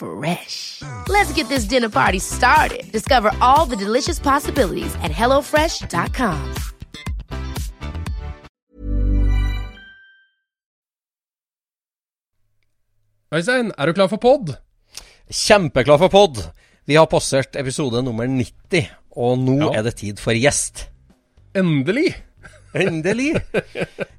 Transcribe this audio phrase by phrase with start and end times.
[0.00, 0.82] Fresh.
[1.08, 2.90] Let's get this dinner party started.
[2.90, 6.54] Discover all the delicious possibilities at hellofresh.com.
[13.34, 14.54] Øystein, er du klar for pod?
[15.30, 16.40] Kjempeklar for pod.
[16.86, 19.78] Vi har passert episode nummer 90, og nå Ja.
[19.78, 20.88] er det tid for gjest.
[21.54, 22.14] Endelig!
[22.72, 23.34] Endelig!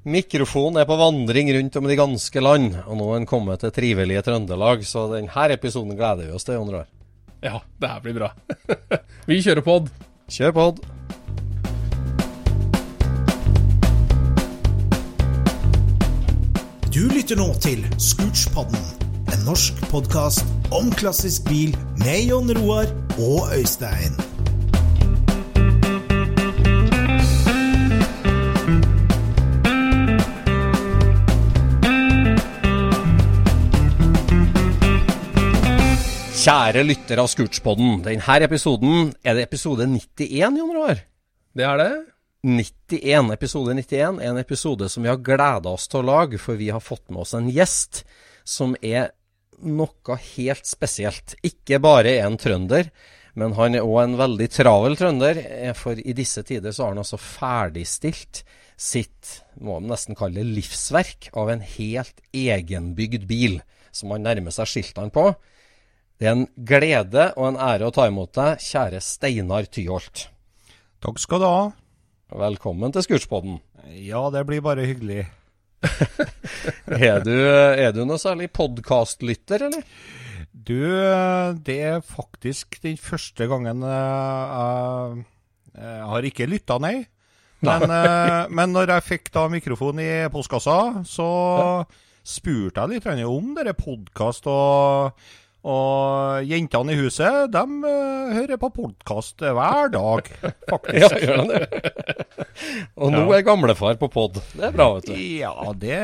[0.02, 3.62] Mikrofonen er på vandring rundt om i det ganske land, og nå er den kommet
[3.62, 6.88] til trivelige Trøndelag, så denne episoden gleder vi oss til, Jon Roar.
[7.42, 8.32] Ja, det her blir bra.
[9.26, 9.88] Vi kjører pod.
[10.30, 10.82] Kjør pod.
[16.92, 18.84] Du lytter nå til Scootspodden,
[19.32, 20.44] en norsk podkast
[20.76, 21.72] om klassisk bil
[22.04, 24.20] med Jon Roar og Øystein.
[36.42, 41.02] Kjære lytter av Scootspodden, denne episoden er det episode 91, Jon Roar.
[41.54, 41.90] Det er det.
[42.42, 46.58] 91, episode 91 er en episode som vi har gleda oss til å lage, for
[46.58, 48.00] vi har fått med oss en gjest
[48.42, 49.12] som er
[49.62, 51.36] noe helt spesielt.
[51.46, 52.90] Ikke bare er en trønder,
[53.38, 55.38] men han er òg en veldig travel trønder.
[55.46, 58.42] eh, For i disse tider så har han altså ferdigstilt
[58.74, 63.60] sitt, må man nesten kalle det, livsverk av en helt egenbygd bil,
[63.94, 65.30] som han nærmer seg skiltene på.
[66.22, 70.28] Det er en glede og en ære å ta imot deg, kjære Steinar Tyholt.
[71.02, 71.64] Takk skal du ha.
[72.38, 73.56] Velkommen til Scootspodden.
[73.98, 75.24] Ja, det blir bare hyggelig.
[76.94, 79.82] Er du, er du noe særlig podkastlytter, eller?
[80.54, 80.78] Du,
[81.66, 85.26] det er faktisk den første gangen eh, jeg,
[85.74, 86.94] jeg har ikke lytta, nei.
[87.66, 91.28] Men, eh, men når jeg fikk da mikrofon i postkassa, så
[92.22, 95.18] spurte jeg litt om dere podkast, og,
[95.62, 100.30] og jentene i huset, de uh, hører på podkast hver dag,
[100.72, 100.98] faktisk.
[100.98, 101.60] Ja, gjør det?
[102.98, 104.40] Og nå er gamlefar på pod.
[104.56, 105.14] Det er bra, vet du.
[105.42, 106.02] Ja, det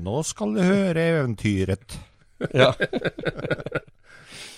[0.00, 1.96] Nå skal du høre eventyret.
[2.56, 2.72] Ja,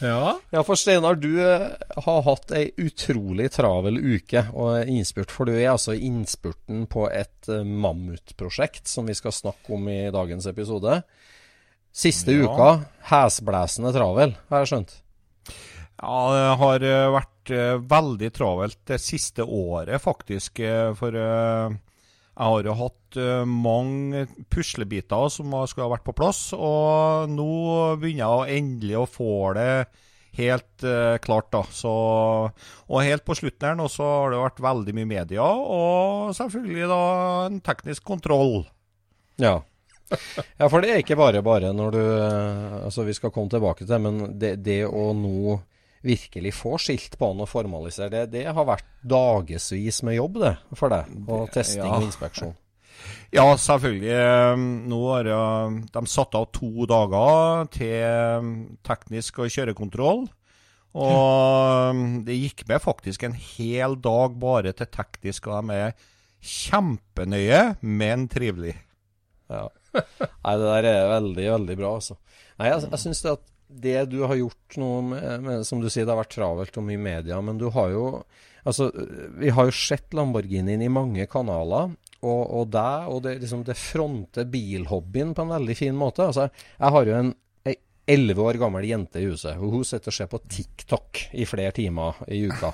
[0.02, 0.40] Ja.
[0.50, 1.68] ja for Steinar, du eh,
[2.04, 5.30] har hatt ei utrolig travel uke og innspurt.
[5.30, 10.00] For du er altså innspurten på et eh, mammutprosjekt som vi skal snakke om i
[10.14, 11.02] dagens episode.
[11.92, 12.48] Siste Ja.
[12.48, 12.68] uka,
[13.10, 14.92] hesblesende travel, har jeg skjønt.
[16.02, 20.58] Ja, det har eh, vært eh, veldig travelt det siste året, faktisk.
[20.64, 21.78] eh, For jeg
[22.48, 26.54] har jo hatt mange puslebiter som skulle ha vært på plass.
[26.56, 29.86] Og nå begynner jeg endelig å få det
[30.38, 30.86] helt
[31.20, 31.60] klart, da.
[31.76, 36.32] Så, og helt på slutten her nå så har det vært veldig mye media, og
[36.38, 37.02] selvfølgelig da
[37.50, 38.62] en teknisk kontroll.
[39.36, 39.58] Ja.
[40.60, 43.84] ja, for det er ikke bare bare når du eh, Altså, vi skal komme tilbake
[43.84, 45.60] til det, men det, det å nå
[46.02, 50.56] virkelig få skilt på han og formalisere det, det har vært dagevis med jobb, det,
[50.78, 51.14] for deg.
[51.30, 51.94] Og testing ja.
[51.96, 52.58] og inspeksjon.
[53.32, 54.10] Ja, selvfølgelig.
[54.12, 54.60] Eh,
[54.92, 58.48] Nå har de satt av to dager til eh,
[58.86, 60.26] teknisk og kjørekontroll.
[60.92, 65.96] Og eh, det gikk med faktisk en hel dag bare til teknisk, og de er
[66.42, 68.76] kjempenøye, men trivelig.
[69.50, 69.66] Ja.
[70.44, 72.18] Nei, det der er veldig, veldig bra, altså.
[72.58, 73.44] Nei, jeg, jeg syns det at
[73.82, 74.90] det du har gjort nå,
[75.64, 78.06] som du sier, det har vært travelt og mye media, men du har jo
[78.62, 78.92] Altså,
[79.42, 83.74] vi har jo sett Lamborghinien i mange kanaler, og, og deg, og det, liksom, det
[83.74, 86.28] fronter bilhobbyen på en veldig fin måte.
[86.28, 86.44] Altså,
[86.76, 87.32] jeg har jo en
[88.12, 91.74] elleve år gammel jente i huset, og hun sitter og ser på TikTok i flere
[91.74, 92.72] timer i uka.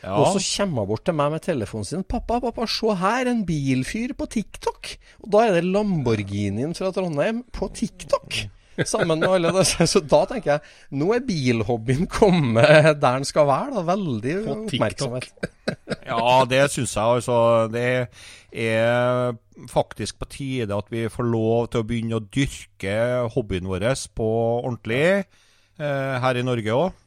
[0.00, 0.14] Ja.
[0.16, 2.04] Og så kommer hun bort til meg med telefonen sin.
[2.04, 4.94] 'Pappa, pappa, se her, en bilfyr på TikTok.'
[5.24, 8.46] Og da er det Lamborghinien fra Trondheim på TikTok.
[8.86, 9.84] Sammen med alle disse.
[9.90, 12.64] Så da tenker jeg nå er bilhobbyen kommet
[13.02, 13.74] der den skal være.
[13.76, 15.28] da, Veldig oppmerksomhet.
[16.10, 17.04] ja, det syns jeg.
[17.04, 17.68] altså.
[17.72, 18.08] Det
[18.52, 19.36] er
[19.68, 22.96] faktisk på tide at vi får lov til å begynne å dyrke
[23.34, 24.28] hobbyen vår på
[24.64, 27.00] ordentlig eh, her i Norge òg.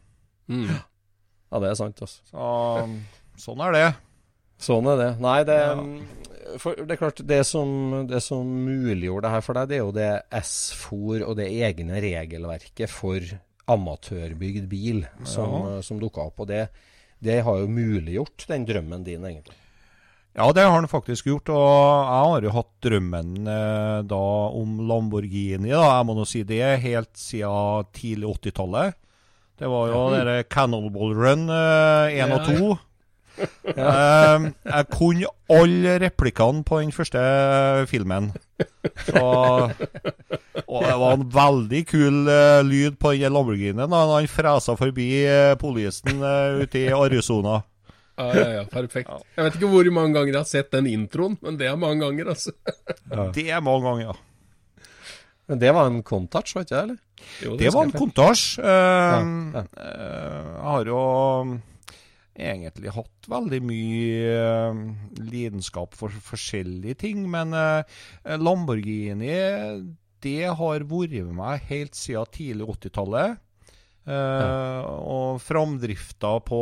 [0.51, 0.69] Mm.
[1.53, 2.23] Ja, det er sant, altså.
[2.31, 2.85] Så,
[3.43, 3.87] sånn er det.
[4.63, 5.09] Sånn er det.
[5.21, 6.55] Nei, det, ja.
[6.57, 7.69] for, det er klart, det som,
[8.09, 12.01] det som muliggjorde det her for deg, det er jo det S-FOR og det egne
[12.01, 13.35] regelverket for
[13.69, 15.83] amatørbygd bil som, ja.
[15.85, 16.41] som dukka opp.
[16.41, 16.65] Og det,
[17.21, 19.59] det har jo muliggjort den drømmen din, egentlig.
[20.33, 21.53] Ja, det har han faktisk gjort.
[21.53, 24.23] Og jeg har jo hatt drømmen eh, da
[24.57, 25.69] om Lamborghini.
[25.69, 28.97] da, Jeg må nå si det, helt siden tidlig 80-tallet.
[29.59, 30.07] Det var jo ja.
[30.17, 32.57] dere Cannonball Run 1 uh, og 2.
[32.63, 32.79] Ja.
[33.73, 37.21] eh, jeg kunne alle replikkene på den første
[37.89, 38.31] filmen.
[39.07, 39.23] Så,
[40.67, 45.07] og det var en veldig kul uh, lyd på den Lamborghinien da han fresa forbi
[45.25, 47.61] uh, politien uh, ute i Arizona.
[48.13, 49.09] Ja, ja, ja, perfekt.
[49.33, 52.05] Jeg vet ikke hvor mange ganger jeg har sett den introen, men det er mange
[52.05, 52.53] ganger, altså.
[53.09, 53.25] Ja.
[53.35, 54.19] Det er mange ganger, ja.
[55.49, 56.83] Men det var en Contouch, var ikke det?
[56.83, 56.99] eller?
[57.43, 58.45] Jo, det, det var en kontasj.
[58.59, 60.99] Uh, uh, jeg har jo
[62.33, 64.83] egentlig hatt veldig mye uh,
[65.21, 67.53] lidenskap for forskjellige ting, men
[68.39, 69.33] Lamborghini
[70.23, 73.39] det har vært med meg helt siden tidlig 80-tallet.
[74.03, 74.83] Ja.
[74.83, 76.57] og framdrifta på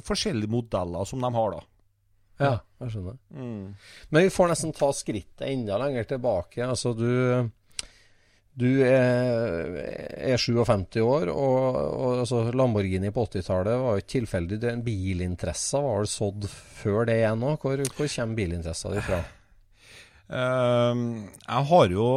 [0.00, 1.60] forskjellige modeller som de har, da.
[2.40, 3.18] Ja, jeg skjønner.
[3.36, 3.64] Mm.
[4.08, 6.64] Men vi får nesten ta skrittet enda lenger tilbake.
[6.64, 7.50] Altså, du
[8.58, 9.76] du er,
[10.18, 14.58] er 57 år, og, og altså, Lamborghini på 80-tallet var jo ikke tilfeldig.
[14.64, 17.62] Den bilinteressa var vel sådd før det igjen òg?
[17.62, 19.20] Hvor, hvor, kommer bilinteressa di fra?
[20.30, 21.06] Uh,
[21.46, 22.10] jeg har jo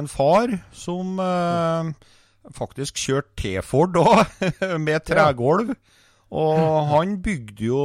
[0.00, 1.92] en far som uh,
[2.56, 4.24] faktisk kjørte T-Ford òg,
[4.86, 5.76] med tregulv.
[6.34, 7.82] Og han bygde jo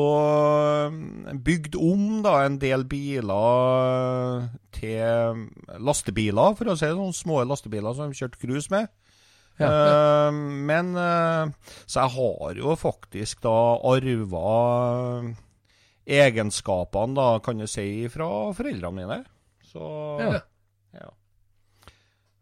[1.46, 5.44] bygde om da en del biler til
[5.78, 7.14] lastebiler, for å si det sånn.
[7.14, 8.90] Små lastebiler som de kjørte cruise med.
[9.60, 9.70] Ja.
[9.70, 11.52] Uh, men uh,
[11.84, 13.56] Så jeg har jo faktisk da
[13.92, 14.54] arva
[16.10, 19.20] egenskapene, da, kan du si, fra foreldrene mine.
[19.70, 19.84] Så
[20.24, 20.40] ja.
[20.98, 21.12] ja.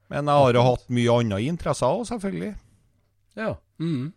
[0.08, 2.54] Men jeg har jo hatt mye andre interesser òg, selvfølgelig.
[3.36, 3.56] Ja.
[3.84, 4.14] Mm.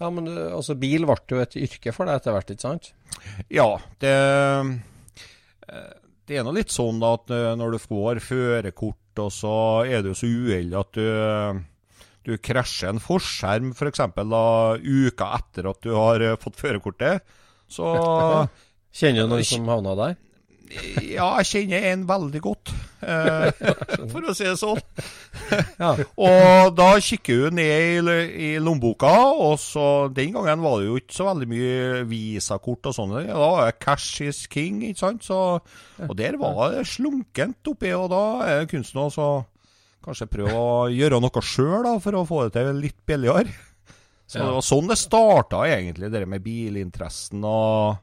[0.00, 2.90] Ja, men altså, bil ble jo et yrke for deg etter hvert, ikke sant?
[3.52, 3.70] Ja,
[4.02, 4.12] det
[6.26, 9.56] Det er nå litt sånn at eh, når du får førerkort, og så
[9.88, 11.64] er du så uheldig at du
[12.26, 14.00] du krasjer en forskjerm f.eks.
[14.16, 17.22] For uka etter at du har eh, fått førerkortet,
[17.70, 17.90] så
[18.96, 20.14] Kjenner du noen som havna der?
[20.66, 22.72] Ja, jeg kjenner en veldig godt,
[23.06, 23.48] eh,
[24.12, 24.80] for å si det sånn.
[25.82, 25.92] ja.
[25.94, 30.96] Og da kikker hun ned i, i lommeboka, og så den gangen var det jo
[31.00, 33.14] ikke så veldig mye visakort og sånn.
[33.28, 35.26] Da var det cash is king, ikke sant.
[35.26, 35.42] Så,
[36.06, 39.30] og der var det slunkent oppi, og da er det kunsten å
[40.06, 43.54] kanskje prøve å gjøre noe sjøl for å få det til litt billigere.
[44.26, 48.02] Så det var sånn det starta, egentlig, det med bilinteressen og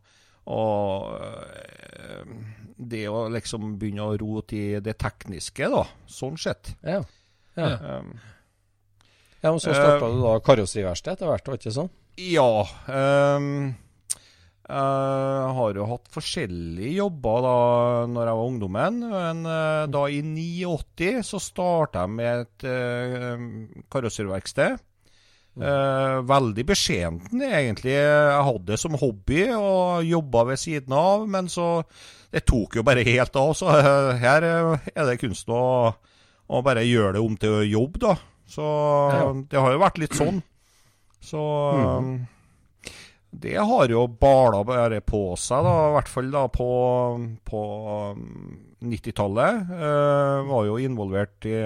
[0.51, 2.33] og øh,
[2.77, 5.83] det å liksom begynne å rote i det tekniske, da.
[6.09, 6.73] Sånn sett.
[6.83, 7.01] Ja.
[7.53, 7.69] Ja,
[7.99, 8.09] um,
[9.43, 11.91] ja men så starta uh, du da karosseriverksted etter hvert, var det ikke sånn?
[12.19, 12.65] Ja.
[12.89, 13.73] Um,
[14.63, 17.57] jeg har jo hatt forskjellige jobber da
[18.09, 19.01] når jeg var ungdommen.
[19.11, 24.81] Men uh, da i 89 så starta jeg med et uh, karosseriverksted.
[25.53, 27.93] Uh, veldig beskjedent, egentlig.
[27.93, 31.85] Jeg hadde det som hobby og jobba ved siden av, men så
[32.33, 33.51] Det tok jo bare helt av.
[33.53, 38.15] Så uh, her er det kunst å, å, bare gjøre det om til jobb, da.
[38.49, 38.65] Så
[39.13, 39.27] ja.
[39.51, 40.41] det har jo vært litt sånn.
[41.21, 41.43] Så
[41.77, 42.15] mm.
[43.43, 46.71] Det har jo bala bare på seg, da, i hvert fall da på,
[47.45, 47.61] på
[48.89, 49.69] 90-tallet.
[49.69, 51.61] Uh, var jo involvert i,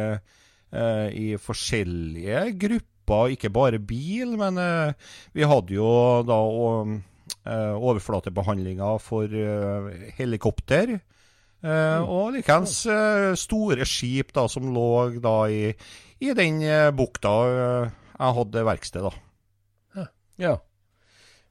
[0.76, 4.94] i forskjellige grupper stoppa ikke bare bil, men uh,
[5.34, 9.88] vi hadde jo da uh, overflatebehandlinger for uh,
[10.18, 11.00] helikopter.
[11.64, 12.86] Uh, og likeens
[13.40, 15.72] store skip da, som lå da i,
[16.22, 16.62] i den
[16.96, 17.32] bukta
[18.18, 20.08] jeg hadde verksted, da.
[20.38, 20.58] Ja.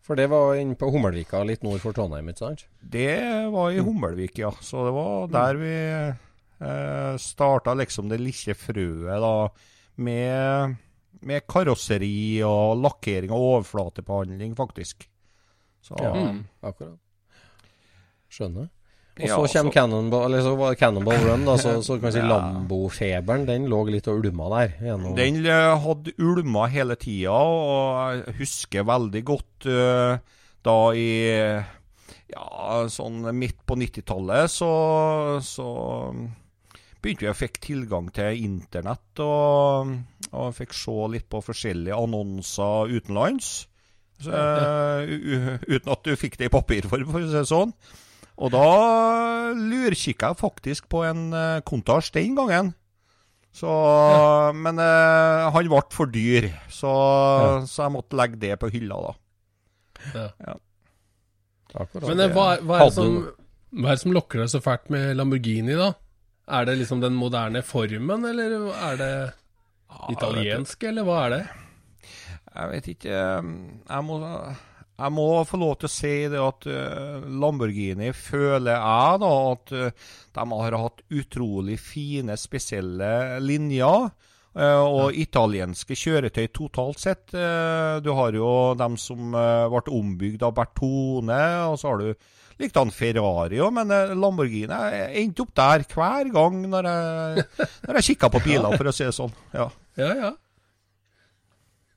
[0.07, 2.67] For det var inne på Hummelvika, litt nord for Trondheim, ikke sant?
[2.79, 3.19] Det
[3.51, 4.53] var i Hummelvik, ja.
[4.63, 5.75] Så det var der vi
[6.63, 9.35] eh, starta liksom det lille frøet, da.
[10.07, 10.77] Med,
[11.27, 15.09] med karosseri og lakkering og overflatebehandling, faktisk.
[15.87, 16.13] Så Ja.
[16.63, 16.97] Akkurat.
[18.31, 18.69] Skjønner.
[19.17, 22.11] Og så Ja, kommer så- Cannonball, eller så var Cannonball Run, da, så, så kan
[22.11, 22.29] vi si Ja.
[22.29, 24.75] Lambo-feberen, den lå litt og ulma der.
[24.83, 30.19] Gjennom, Den eh, hadde ulma hele tida, og jeg husker veldig godt uh,
[30.67, 31.09] da i
[32.29, 35.71] ja, sånn midt på 90-tallet, så, så
[37.03, 39.93] begynte vi å fikk tilgang til internett og,
[40.33, 43.67] og fikk se litt på forskjellige annonser utenlands.
[44.23, 47.75] Så, eh, uten at du fikk det i papirform, for å si det sånn.
[48.37, 48.67] Og da
[49.57, 52.75] lurkikka jeg faktisk på en uh, Countach den gangen.
[53.57, 53.73] Så,
[54.53, 56.93] Men eh, han ble for dyr, så,
[57.65, 60.27] så jeg måtte legge det på hylla, da.
[60.45, 60.57] Ja.
[62.05, 63.17] Men eh, hva, hva, er det som,
[63.81, 65.95] hva er det som lokker deg så fælt med Lamborghini, da?
[66.47, 69.13] Er det liksom den moderne formen, eller er det
[70.15, 71.43] italiensk, eller hva er det?
[72.57, 73.49] Jeg vet ikke eh,
[73.91, 74.19] Jeg må,
[74.97, 79.75] jeg må få lov til å si det at eh, Lamborghini føler jeg da at
[79.77, 80.07] eh,
[80.39, 83.11] de har hatt utrolig fine, spesielle
[83.43, 84.09] linjer.
[84.57, 87.27] Og og italienske kjøretøy totalt sett.
[87.29, 92.31] du har jo dem som ble ombygd av Bertone, og så har du
[92.63, 97.47] likte han Ferrari òg, men eh, Lamborghini Jeg endte opp der hver gang når jeg,
[97.87, 99.35] når jeg kikka på biler, for å si det sånn.
[99.55, 99.69] Ja.
[100.01, 100.31] Ja, ja.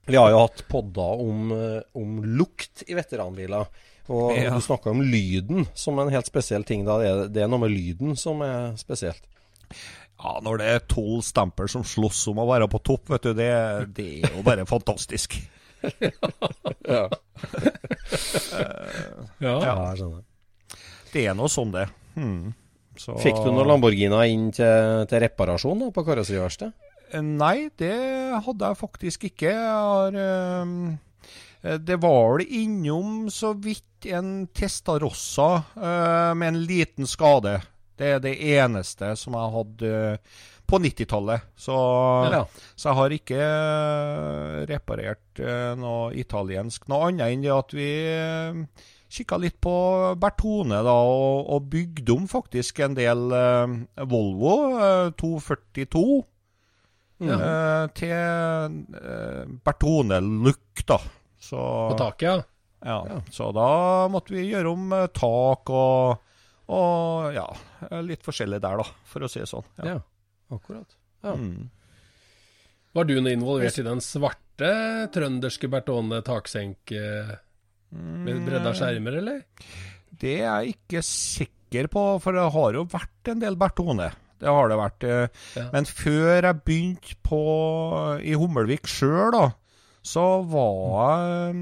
[0.10, 3.68] Vi har jo hatt podder om, eh, om lukt i veteranbiler.
[4.10, 4.56] Og Ja.
[4.56, 6.84] du snakka om lyden som en helt spesiell ting.
[6.88, 6.98] da.
[6.98, 9.22] Det er, det er noe med lyden som er spesielt.
[10.20, 13.34] Ja, når det er tolv stamper som slåss om å være på topp, vet du,
[13.38, 13.52] det,
[13.96, 15.38] det er jo bare fantastisk.
[16.90, 17.06] Ja,
[19.40, 19.54] ja.
[19.62, 20.24] jeg skjønner.
[21.14, 21.88] Det er noe sånn, det.
[22.16, 22.52] Hmm.
[23.00, 26.74] Så, Fikk du noen Lamborghiner inn til, til reparasjon da, på karosseriverkstedet?
[27.24, 27.96] Nei, det
[28.46, 29.50] hadde jeg faktisk ikke.
[29.50, 37.08] Jeg har eh, Det var vel innom så vidt en Testarossa øh, med en liten
[37.10, 37.56] skade.
[38.00, 40.38] Det er det eneste som jeg hadde eh,
[40.70, 41.48] på 90-tallet.
[41.58, 41.74] Så,
[42.30, 42.44] Ja.
[42.78, 46.86] så jeg har ikke eh, reparert eh, noe italiensk.
[46.92, 47.90] Noe annet enn det at vi
[49.10, 49.74] kikka litt på
[50.22, 53.74] Bertone da, og, og bygde om faktisk en del eh,
[54.10, 56.04] Volvo eh, 242
[57.26, 61.00] eh, til uh, Bertone-look, da.
[61.40, 62.46] Så, På taket,
[62.86, 62.98] ja.
[63.10, 63.70] ja, så da
[64.12, 66.22] måtte vi gjøre om eh, tak og,
[66.70, 67.48] og ja,
[68.06, 69.68] litt forskjellig der, da, for å si det sånn.
[69.82, 69.98] Ja.
[69.98, 70.00] Ja,
[70.54, 70.98] akkurat.
[71.26, 71.34] Ja.
[71.34, 71.70] Mm.
[72.94, 74.70] Var du noe involvert i den svarte
[75.14, 77.02] trønderske Bertone taksenke
[77.92, 79.44] med bredda skjermer, eller?
[80.20, 84.10] Det er jeg ikke sikker på, for det har jo vært en del Bertone.
[84.40, 85.04] Det har det vært.
[85.04, 85.70] eh, Ja.
[85.74, 87.40] Men før jeg begynte på,
[88.24, 89.46] i Hummelvik sjøl, da,
[90.04, 91.56] så var jeg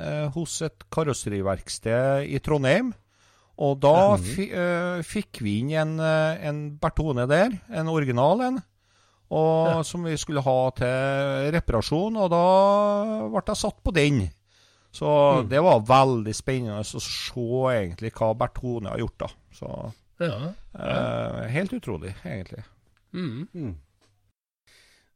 [0.00, 2.92] eh, hos et karosseriverksted i Trondheim.
[3.60, 8.62] Og da eh, fikk vi inn en, eh, en Bertone der, en original en.
[9.34, 12.42] Og, Som vi skulle ha til reparasjon, og da
[13.32, 14.24] ble jeg satt på den.
[14.94, 15.10] Så
[15.50, 19.30] det var veldig spennende å se egentlig hva Bertone har gjort, da.
[19.58, 19.70] Så
[20.22, 20.36] Ja.
[20.78, 22.62] eh, helt utrolig, egentlig.
[23.14, 23.74] Mm.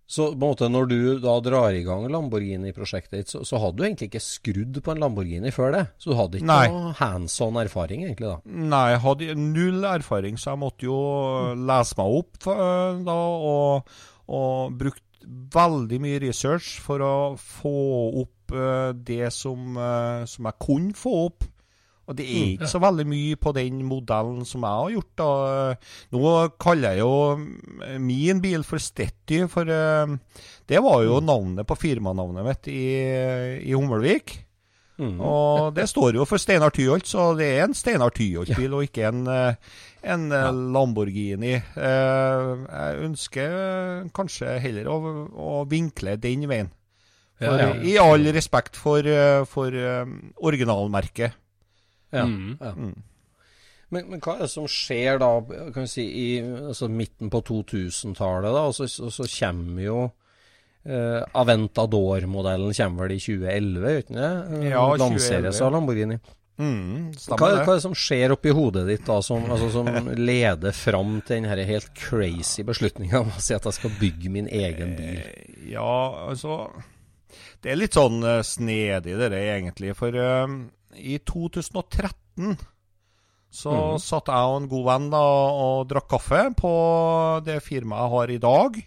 [0.09, 3.77] Så på en måte når du da drar i gang Lamborghini-prosjektet ditt, så, så hadde
[3.77, 5.83] du egentlig ikke skrudd på en Lamborghini før det?
[6.01, 6.69] Så du hadde ikke Nei.
[6.73, 8.39] noe hands on erfaring, egentlig, da?
[8.73, 10.97] Nei, jeg hadde null erfaring, så jeg måtte jo
[11.61, 13.19] lese meg opp eh, da,
[13.53, 13.93] og,
[14.33, 15.05] og brukt
[15.53, 17.77] veldig mye research for å få
[18.25, 21.47] opp eh, det som, eh, som jeg kunne få opp.
[22.09, 25.11] Og det er ikke så veldig mye på den modellen som jeg har gjort.
[25.21, 25.75] da.
[26.17, 30.17] Nå kaller jeg jo min bil for Stetty, for eh,
[30.73, 32.85] det var jo navnet på firmanavnet mitt i,
[33.61, 34.39] i Hummelvik.
[34.99, 35.21] Mm.
[35.23, 39.05] Og det står jo for Steinar Tyholt, så det er en Steinar Tyholt-bil, og ikke
[39.13, 39.55] en, eh,
[40.03, 40.49] en ja.
[40.51, 41.55] Lamborghini.
[41.55, 44.99] Eh, Jeg ønsker eh, kanskje heller å,
[45.31, 46.73] å vinkle den veien.
[47.39, 47.69] Ja, For, ja.
[47.87, 50.07] I all respekt for, eh, for eh,
[50.43, 51.37] originalmerket.
[52.11, 52.25] Ja.
[52.27, 52.57] Mm.
[52.61, 52.73] ja.
[52.75, 52.97] Mm.
[53.91, 55.29] Men, men hva er det som skjer da,
[55.73, 58.67] kan vi si, i altså midten på 2000-tallet, da?
[58.77, 60.01] Så, så, så kommer jo
[60.85, 64.33] eh, Aventador-modellen kommer vel i 2011, gjør ikke det?
[64.59, 65.63] Eh, Ja, Lanseres 2011.
[65.69, 66.19] av Lamborghini.
[66.59, 67.83] Mm, Hva, hva er det.
[67.85, 69.87] som skjer oppi hodet ditt da, som, altså, som
[70.19, 74.49] leder fram til den helt crazy beslutninga om å si at jeg skal bygge min
[74.51, 75.21] egen bil?
[75.23, 76.65] Eh, Ja, altså
[77.65, 79.95] det er litt sånn uh, snedig, det der, egentlig.
[79.99, 80.59] For uh,
[80.99, 82.59] i 2013
[83.49, 84.01] så mm.
[84.05, 85.25] satt jeg og en god venn da,
[85.65, 86.73] og drakk kaffe på
[87.47, 88.81] det firmaet jeg har i dag.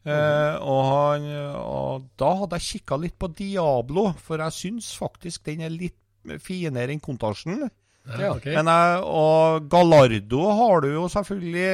[0.00, 0.10] Mm.
[0.10, 1.26] Uh, og, han,
[1.60, 5.98] og, da hadde jeg kikka litt på Diablo, for jeg syns faktisk den er litt
[6.40, 7.68] finere enn Kontasjen.
[8.08, 8.56] Ja, okay.
[8.56, 8.68] Men,
[9.04, 11.66] og Gallardo har du jo selvfølgelig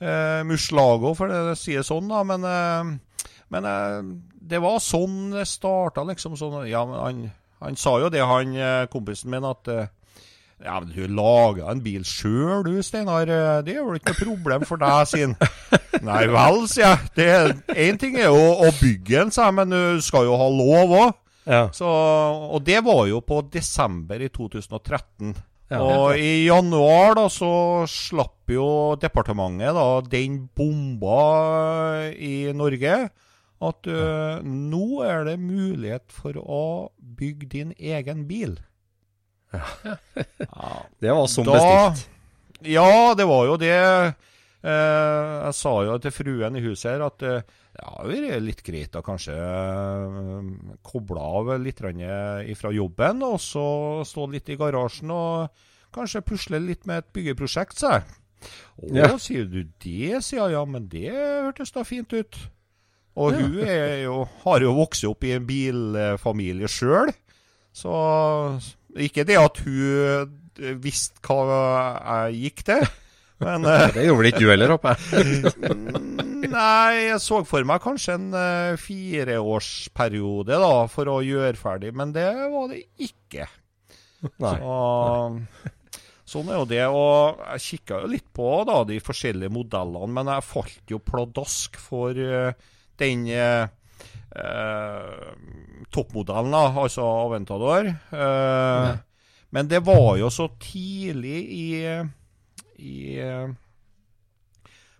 [0.00, 2.22] eh, Muslago, for det, det sier sånn, da.
[2.26, 3.15] Men, eh,
[3.52, 3.98] men eh,
[4.52, 6.36] det var sånn det starta, liksom.
[6.38, 7.26] Sånn, ja, han,
[7.62, 9.92] han, sa jo det, han eh, kompisen min, at eh,
[10.64, 13.28] ja, men Du laga en bil sjøl du, Steinar.
[13.66, 15.34] Det er vel ikke noe problem for deg, sin.
[16.06, 17.58] Nei vel, sier jeg.
[17.76, 20.96] Én ting er jo å bygge en, sier jeg, men du skal jo ha lov
[21.02, 21.22] òg.
[21.46, 21.68] Ja.
[21.78, 25.36] og det var jo på desember i 2013.
[25.70, 32.98] Ja, og i januar da så slapp jo departementet da den bomba i Norge
[33.64, 36.64] at uh, nå er det mulighet for å
[36.98, 38.58] bygge din egen bil.
[39.54, 39.96] Ja.
[41.00, 42.08] det var som da, bestilt.
[42.68, 43.76] Ja, det var jo det.
[44.66, 48.62] Uh, jeg sa jo til fruen i huset her at uh, ja, det er litt
[48.66, 53.66] greit å kanskje uh, koble av litt fra jobben, og så
[54.08, 55.64] stå litt i garasjen og
[55.96, 58.16] kanskje pusle litt med et byggeprosjekt, sa jeg.
[58.76, 59.08] Å, ja.
[59.22, 60.56] sier du det, sier jeg.
[60.56, 62.36] Ja, men det hørtes da fint ut.
[63.16, 63.40] Og ja.
[63.40, 63.54] hun
[64.02, 67.14] jo, har jo vokst opp i en bilfamilie sjøl,
[67.72, 67.94] så
[68.96, 70.34] ikke det at hun
[70.84, 71.60] visste hva
[72.28, 72.86] jeg gikk til.
[73.44, 75.52] Men, det gjorde vel ikke du heller, håper jeg?
[76.56, 82.14] Nei, jeg så for meg kanskje en uh, fireårsperiode da, for å gjøre ferdig, men
[82.16, 83.48] det var det ikke.
[84.42, 84.54] Nei.
[84.56, 85.72] Så,
[86.32, 86.84] sånn er jo det.
[86.88, 91.76] Og jeg kikka jo litt på da, de forskjellige modellene, men jeg falt jo pladask
[91.80, 93.68] for uh, den uh,
[95.92, 97.92] toppmodellen, da, altså Aventador.
[99.54, 101.66] Men det var jo så tidlig i,
[102.84, 102.96] i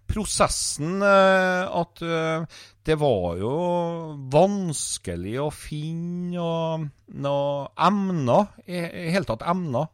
[0.07, 3.53] prosessen eh, at eh, det var jo
[4.33, 6.47] vanskelig å finne
[7.17, 9.91] noe emner, i, i hele tatt emner.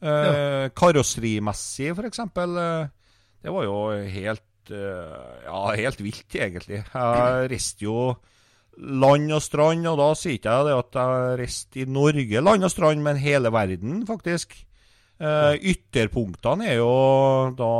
[0.00, 0.68] Eh, ja.
[0.76, 2.20] Karosserimessig, f.eks.
[2.36, 3.78] Det var jo
[4.12, 6.82] helt Ja, helt vilt, egentlig.
[6.92, 8.14] Jeg reiste jo
[8.76, 12.66] land og strand, og da sier ikke jeg det at jeg reiste i Norge land
[12.66, 14.58] og strand, men hele verden, faktisk.
[15.16, 16.90] ytterpunktene er jo
[17.56, 17.72] da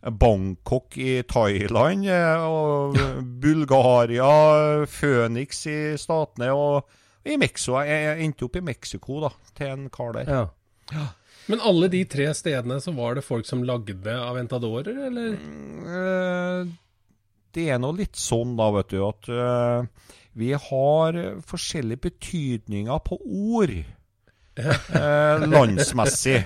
[0.00, 2.98] Bangkok i Thailand eh, og
[3.42, 6.86] Bulgaria, Phoenix i Statene og
[7.26, 7.80] i Mexico.
[7.82, 10.30] Jeg endte opp i Mexico, da, til en kar der.
[10.30, 11.08] Ja.
[11.48, 11.54] Ja.
[11.54, 15.38] Men alle de tre stedene, så var det folk som lagde Aventadorer, eller?
[15.40, 16.74] Mm, eh,
[17.56, 21.16] det er nå litt sånn, da, vet du, at uh, vi har
[21.48, 23.72] forskjellige betydninger på ord.
[24.58, 26.42] Uh, landsmessig.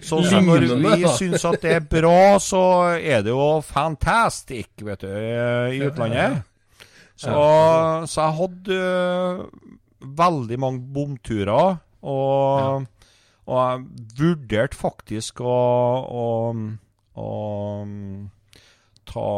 [0.00, 2.62] Så, når vi syns at det er bra, så
[2.96, 6.46] er det jo fantastic, vet du, i utlandet.
[7.18, 7.34] Så,
[8.08, 9.42] så jeg hadde uh,
[10.22, 12.86] veldig mange bomturer, og,
[13.48, 13.82] og jeg
[14.20, 15.56] vurderte faktisk å,
[16.06, 16.26] å,
[17.18, 17.30] å
[19.12, 19.28] ta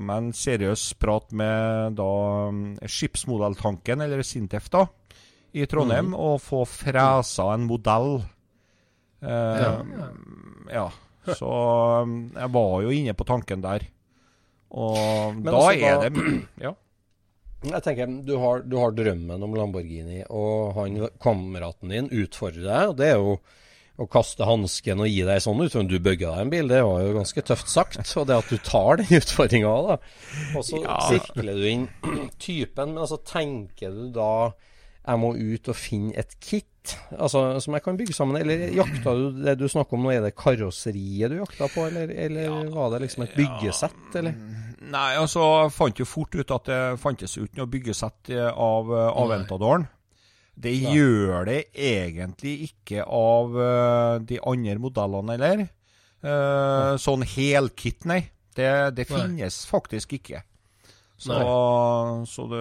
[0.00, 2.10] meg en seriøs prat med da
[2.88, 4.86] skipsmodelltanken, eller Sintef, da,
[5.52, 6.18] i Trondheim, mm.
[6.18, 8.20] og få fresa en modell
[9.20, 9.72] ja.
[10.72, 10.90] ja.
[11.36, 11.48] Så
[12.02, 13.84] um, jeg var jo inne på tanken der.
[14.70, 16.72] Og Men da altså, er det Ja.
[17.60, 22.92] Jeg tenker, du har, du har, drømmen om Lamborghini, og han, kameraten din utfordrer deg.
[22.92, 23.34] og Det er jo
[24.00, 26.80] å kaste hansken og gi deg sånn ut som du bygger deg en bil, det
[26.86, 28.00] var jo ganske tøft sagt.
[28.16, 29.98] Og det at du tar den utfordringa da.
[30.56, 30.96] Og så ja.
[31.10, 31.86] sirkler du inn
[32.40, 34.32] typen, men altså tenker du da
[35.00, 36.66] jeg må ut og finne et kit
[37.16, 38.40] altså, som jeg kan bygge sammen?
[38.40, 42.12] Eller jakta du det du snakker om nå, er det karosseriet du jakta på, eller,
[42.26, 44.36] eller ja, var det liksom et byggesett, eller?
[44.80, 49.10] Nei, altså, jeg fant jo fort ut at det fantes ikke noe byggesett av uh,
[49.20, 49.84] Aventadoren.
[50.60, 50.94] Det Nei.
[50.96, 55.66] gjør det egentlig ikke av uh, de andre modellene heller.
[56.20, 58.22] Uh, sånn helkit, nei.
[58.56, 59.68] Det, det finnes nei.
[59.70, 60.42] faktisk ikke.
[61.20, 61.36] Så,
[62.24, 62.60] så det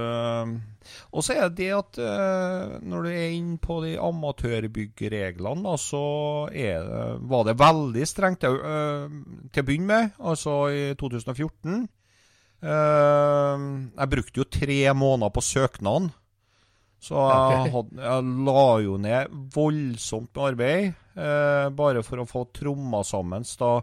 [1.15, 5.77] Og så er det det at uh, når du er inne på de amatørbyggereglene, da,
[5.79, 6.01] så
[6.51, 6.73] det,
[7.31, 11.87] var det veldig strengt uh, til å begynne med, altså i 2014.
[12.59, 13.67] Uh, eh,
[14.01, 16.11] jeg brukte jo tre måneder på søknaden.
[16.99, 20.97] Så jeg, hadde, jeg, la jo ned voldsomt med arbeid,
[21.79, 23.77] bare for å få tromma sammen da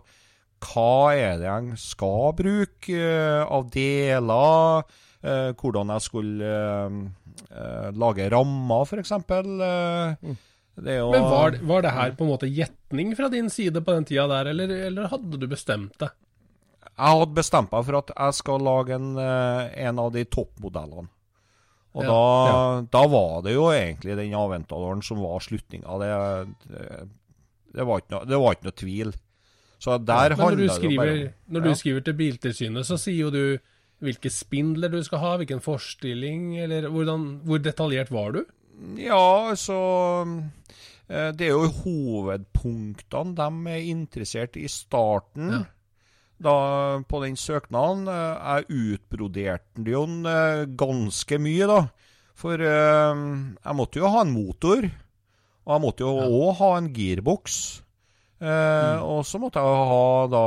[0.64, 4.86] hva er det jeg skal bruke eh, av deler?
[5.26, 6.98] Eh, hvordan jeg skulle eh,
[7.50, 9.12] eh, lage rammer, f.eks.
[9.12, 10.36] Eh,
[10.86, 11.10] det jo...
[11.12, 14.26] Men var, var, det her på en måte gjetning fra din side på den tida
[14.32, 16.12] der, eller, eller hadde du bestemt det?
[16.96, 21.10] Jeg hadde bestemt meg for at jeg skal lage en, en av de toppmodellene.
[21.96, 22.56] Og ja, da, ja.
[22.92, 25.94] da, var det jo egentlig den Aventadoren som var slutninga.
[26.02, 26.10] Det,
[26.68, 26.88] det,
[27.72, 29.14] det, var ikke noe, det var ikke noe tvil.
[29.80, 31.16] Så der ja, handler det jo bare
[31.52, 33.72] Når du skriver til Biltilsynet, så sier jo du
[34.04, 38.42] hvilke spindler du skal ha, hvilken forstilling, eller hvordan, hvor detaljert var du?
[39.00, 39.78] Ja, altså
[41.08, 45.54] eh, Det er jo hovedpunktene de er interessert i starten.
[45.54, 45.62] Ja.
[46.36, 46.56] Da,
[47.08, 48.04] på den søknaden.
[48.12, 51.80] Eh, jeg utbroderte den jo eh, ganske mye, da.
[52.36, 54.84] For jeg måtte jo ha en motor.
[55.66, 56.56] Og jeg måtte jo òg ja.
[56.60, 57.56] ha en gearboks.
[58.44, 59.00] mm.
[59.08, 60.44] Og så måtte jeg ha da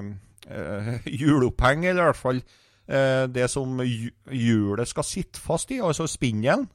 [0.50, 6.08] uh, hjuloppheng, eller i hvert fall uh, det som hjulet skal sitte fast i, altså
[6.10, 6.66] spinningen.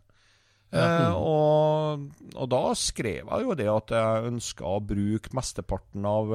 [0.75, 6.33] Uh, og, og, da skrev jeg jo det at jeg ønska å bruke mesteparten av,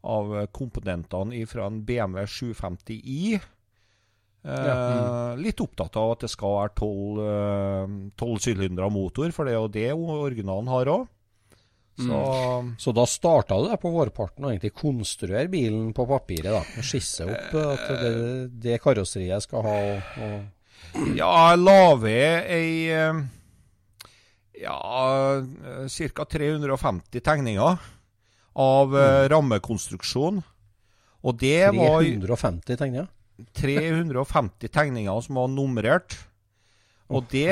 [0.00, 3.40] av komponentene fra en BMW 750i.
[4.40, 4.74] Ja.
[4.74, 5.40] Mm.
[5.44, 6.74] Litt opptatt av at det skal være
[8.16, 11.08] tolv sylindere motor, for det er jo det originalen har òg.
[12.00, 12.16] Så,
[12.62, 12.70] mm.
[12.78, 16.48] så da starta du på vårparten og egentlig konstruere bilen på papiret?
[16.54, 18.14] da, Skisse opp at det,
[18.62, 19.74] det karosseriet skal ha?
[19.90, 22.70] Og, og ja, jeg la ved ei
[24.60, 24.78] ja,
[25.88, 26.24] ca.
[26.24, 27.90] 350 tegninger
[28.58, 29.28] av mm.
[29.32, 30.40] rammekonstruksjon.
[31.20, 33.08] Og det 350 var 350 tegninger?
[33.56, 36.16] 350 tegninger som var nummerert.
[37.10, 37.50] Og det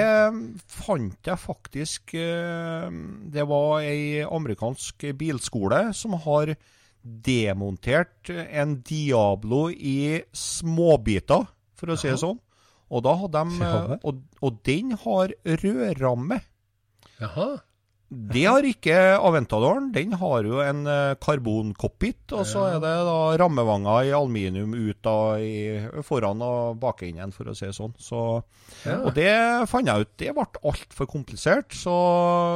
[0.70, 2.88] fant jeg faktisk eh,
[3.26, 6.54] Det var ei amerikansk bilskole som har
[7.02, 11.46] demontert en Diablo i småbiter,
[11.78, 12.38] for å si det sånn.
[12.88, 13.42] Og, de,
[14.02, 15.32] og, og den har
[15.62, 16.40] rødramme.
[17.20, 17.48] Jaha.
[18.08, 19.90] Det har ikke Aventadoren.
[19.92, 25.02] Den har jo en uh, karboncockpit, og så er det da rammevanger i aluminium ut
[25.04, 25.58] da i,
[26.06, 27.92] foran og bakenden, for å si det sånn.
[28.00, 28.22] Så,
[28.86, 28.96] ja.
[29.02, 29.28] Og det
[29.68, 31.98] fant jeg ut, det ble altfor komplisert, så,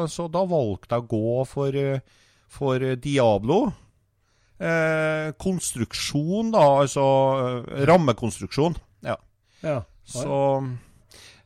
[0.08, 1.80] så, da valgte jeg å gå for,
[2.56, 3.60] for Diablo.
[4.62, 7.04] Eh, konstruksjon, da, altså
[7.42, 8.76] eh, rammekonstruksjon.
[9.04, 9.16] Ja.
[9.60, 9.80] ja.
[10.06, 10.36] Så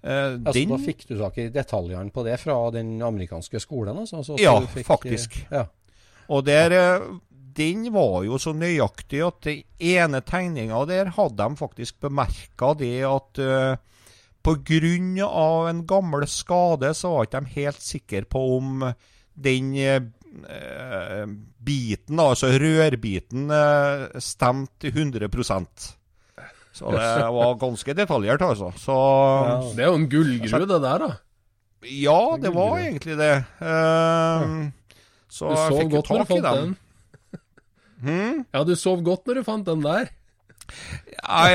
[0.06, 3.98] Uh, altså, den, da fikk du tak i detaljene på det fra den amerikanske skolen?
[4.04, 5.34] Altså, ja, fikk, faktisk.
[5.50, 5.64] Ja.
[6.30, 7.06] Og der, eh,
[7.56, 13.00] den var jo så nøyaktig at den ene tegninga der hadde de faktisk bemerka det
[13.08, 13.76] at uh,
[14.46, 15.70] pga.
[15.70, 18.84] en gammel skade så var ikke de helt sikre på om
[19.34, 21.26] den uh,
[21.58, 25.30] biten, altså rørbiten, uh, stemte 100
[26.76, 28.72] så det var ganske detaljert, altså.
[28.76, 28.96] Så,
[29.48, 31.14] ja, det er jo en gullgruve, det der, da.
[31.86, 33.32] Ja, det var egentlig det.
[33.60, 34.68] Uh,
[35.32, 36.76] så du sov godt når du fant den.
[37.96, 38.42] Hmm?
[38.52, 40.10] Ja, du sov godt når du fant den der.
[40.66, 41.52] Nei,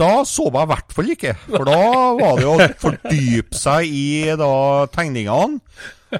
[0.00, 1.34] da sov jeg i hvert fall ikke.
[1.44, 1.82] For da
[2.16, 4.06] var det jo å fordype seg i
[4.40, 4.48] da,
[4.94, 5.60] tegningene.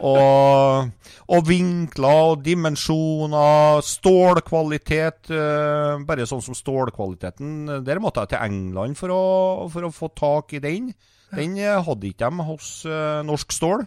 [0.00, 0.90] Og
[1.32, 5.30] og vinkler og dimensjoner, stålkvalitet.
[5.32, 7.80] Uh, bare sånn som stålkvaliteten.
[7.86, 9.24] Der måtte jeg til England for å,
[9.72, 10.92] for å få tak i den.
[11.34, 13.86] Den uh, hadde ikke de hos uh, Norsk Stål.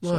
[0.00, 0.14] Så,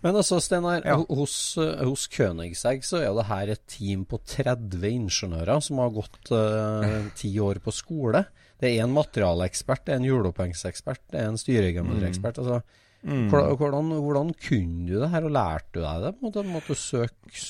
[0.00, 0.94] Men altså, Steinar, ja.
[0.96, 6.30] hos, hos Königsegg så er det her et team på 30 ingeniører som har gått
[7.20, 8.22] ti år på skole.
[8.62, 12.40] Det er en materialekspert, det er en hjulopphengsekspert, det er en styregeometriekspert.
[12.40, 12.46] Mm.
[12.46, 13.26] Altså, Mm.
[13.28, 16.14] Hvordan, hvordan, kunne du det her, og lærte du deg det?
[16.24, 16.44] Måtte.
[16.48, 17.42] Måtte søke,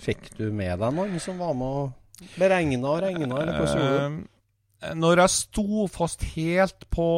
[0.00, 3.40] fikk du med deg noen som var med og beregna og regna?
[3.40, 7.08] Eller hvordan uh, Når jeg sto fast helt på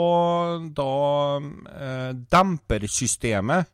[0.74, 0.94] da
[1.42, 3.70] eh, dempersystemet,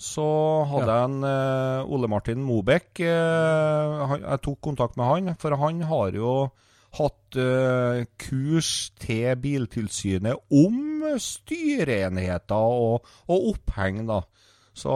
[0.00, 0.26] så
[0.70, 0.96] hadde ja.
[0.96, 6.32] jeg en eh, Ole Martin Mobek Jeg tok kontakt med han, for han har jo
[6.98, 14.04] hatt uh, kurs til Biltilsynet om styreenheter og, og oppheng.
[14.08, 14.22] da.
[14.80, 14.92] Så,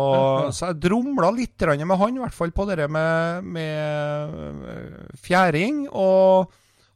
[0.54, 4.36] så, jeg drumla litt med han, i hvert fall på det med, med
[4.70, 5.84] eh, fjæring.
[5.90, 6.54] Og,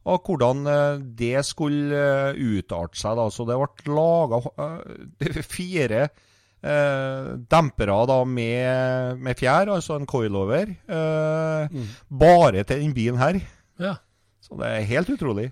[0.09, 3.19] og, hvordan eh, det skulle utarte seg.
[3.19, 3.27] da.
[3.33, 4.41] Så det ble laga
[5.57, 11.89] fire eh, dempere da med, med, fjær, altså en coilover, eh, mm.
[12.09, 13.41] bare til denne bilen her.
[13.79, 13.97] Ja.
[14.49, 15.49] Så det er helt utrolig.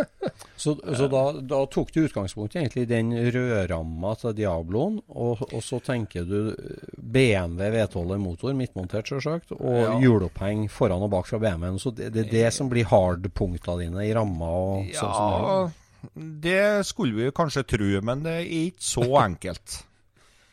[0.56, 5.58] så, så da, da, tok du utgangspunkt egentlig i den rødramma til Diabloen, og, og,
[5.66, 6.54] så tenker du
[6.96, 9.98] BMW V12 motor, midtmontert selvsagt, og ja.
[10.00, 11.82] hjuloppheng foran og bak fra BMW-en.
[11.82, 14.50] Så det, det, er det som blir hardpunktene dine i ramma?
[14.62, 15.78] Og, ja, sånn
[16.14, 19.80] det skulle vi kanskje tro, men det er ikke så enkelt.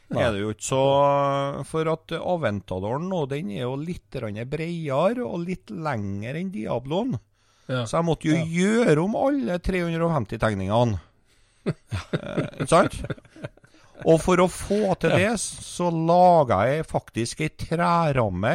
[0.08, 0.64] Det er det jo ikke.
[0.64, 0.82] Så
[1.68, 7.18] for at Aventadoren nå, den er jo litt bredere og litt lengre enn Diabloen.
[7.68, 7.84] Ja.
[7.86, 11.00] Så jeg måtte jo gjøre om alle 350 tegningene.
[11.68, 12.94] Eh, sant?
[14.08, 18.54] Og for å få til det, så laga jeg faktisk ei træramme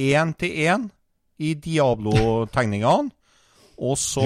[0.00, 0.88] én til én
[1.40, 3.12] i Diablo-tegningene.
[3.80, 4.24] Og så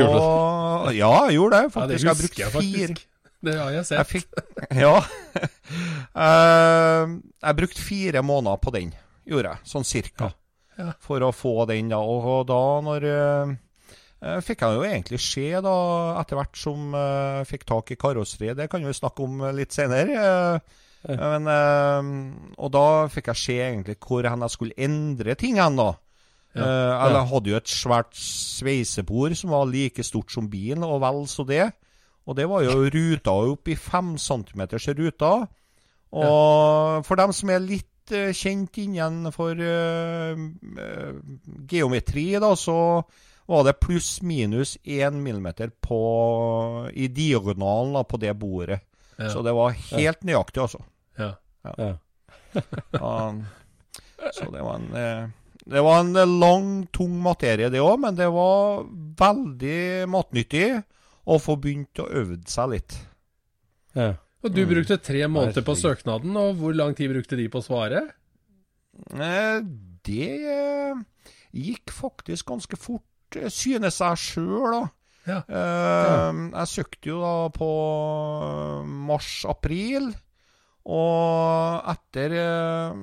[0.96, 1.62] Ja, jeg gjorde det.
[1.62, 2.04] Ja, det Faktisk.
[2.04, 2.94] jeg husker jeg brukte fire.
[3.44, 4.08] Det har jeg jeg sett.
[4.08, 4.26] fikk
[4.82, 4.94] Ja.
[6.16, 7.04] uh,
[7.44, 8.94] jeg brukte fire måneder på den,
[9.28, 9.68] gjorde jeg.
[9.68, 10.32] Sånn cirka.
[10.78, 10.90] Ja.
[11.04, 12.00] For å få den, da.
[12.02, 13.52] Og, og da når eh,
[14.44, 15.74] fikk jeg jo egentlig se, da,
[16.20, 18.56] etter hvert som eh, jeg fikk tak i karosseriet.
[18.58, 20.16] Det kan vi snakke om litt senere.
[21.04, 22.08] eh, men, eh,
[22.56, 25.92] og da fikk jeg se egentlig hvor hen jeg skulle endre ting hen, da.
[26.54, 31.02] Eh, eller jeg hadde jo et svært sveisebord som var like stort som bilen, og
[31.02, 31.66] vel så det.
[32.24, 35.44] Og det var jo ruta opp i fem centimeters ruter.
[36.14, 40.44] Og for dem som er litt eh, kjent innenfor uh,
[40.86, 41.14] eh,
[41.68, 42.76] geometri, da, så
[43.46, 45.98] var det pluss-minus én millimeter på,
[46.92, 48.80] i diagonalen da, på det bordet.
[49.18, 49.28] Ja.
[49.30, 50.80] Så det var helt nøyaktig, altså.
[51.20, 51.34] Ja.
[51.64, 51.90] Ja.
[52.54, 53.34] Ja,
[54.36, 55.28] så det var en eh,
[55.64, 58.84] Det var en eh, lang, tung materie, det òg, men det var
[59.20, 60.68] veldig matnyttig
[61.24, 62.96] å få begynt å øve seg litt.
[63.96, 64.12] Ja.
[64.44, 67.64] Og du brukte tre måneder på søknaden, og hvor lang tid brukte de på å
[67.64, 68.02] svare?
[69.16, 69.60] Eh,
[70.04, 70.28] Det
[71.54, 74.82] gikk faktisk ganske fort, eh, synes jeg sjøl, da.
[75.24, 75.38] Ja.
[75.48, 77.68] Eh, Jeg søkte jo da på
[79.08, 80.10] mars-april.
[80.84, 82.98] Og etter eh,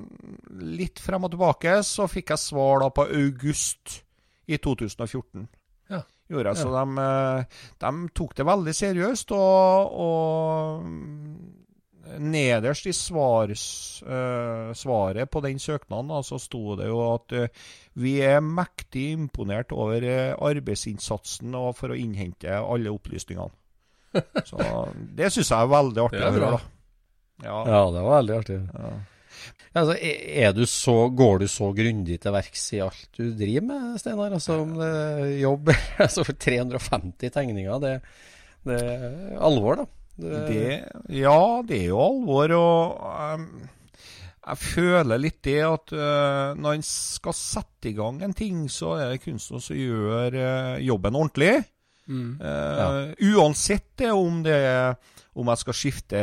[0.61, 4.03] litt frem og tilbake så fikk jeg svar da på august
[4.51, 5.47] i 2014.
[5.89, 6.03] Ja.
[6.29, 9.33] Gjorde jeg, Så de, eh, de tok det veldig seriøst.
[9.33, 10.85] Og, og
[12.19, 13.63] nederst i svars,
[14.03, 17.69] uh, svaret på den søknaden da, så sto det jo at uh,
[18.01, 23.53] vi er mektig imponert over uh, arbeidsinnsatsen og for å innhente alle opplysningene.
[24.49, 24.59] Så
[25.15, 26.47] det syns jeg er veldig artig Det er å høre.
[26.49, 26.57] bra.
[26.59, 26.77] da.
[27.41, 27.59] Ja.
[27.63, 28.57] ja, det var veldig artig.
[28.75, 28.89] Ja.
[29.71, 33.63] Altså, er er du så, går du så grundig til verks i alt du driver
[33.69, 34.35] med, Steinar?
[34.35, 35.71] Altså, om det er jobb
[36.05, 37.93] altså, 350 tegninger, det,
[38.67, 39.87] det er alvor, da.
[40.21, 40.79] Det,
[41.17, 42.55] ja, det er jo alvor.
[42.57, 43.45] Og Um,
[44.41, 48.95] jeg føler litt det at uh, når en skal sette i gang en ting, så
[48.97, 51.61] er det kunstneren som gjør uh, jobben ordentlig.
[52.11, 52.41] Mm.
[52.41, 54.95] Eh, Uansett det om det er
[55.39, 56.21] om jeg skal skifte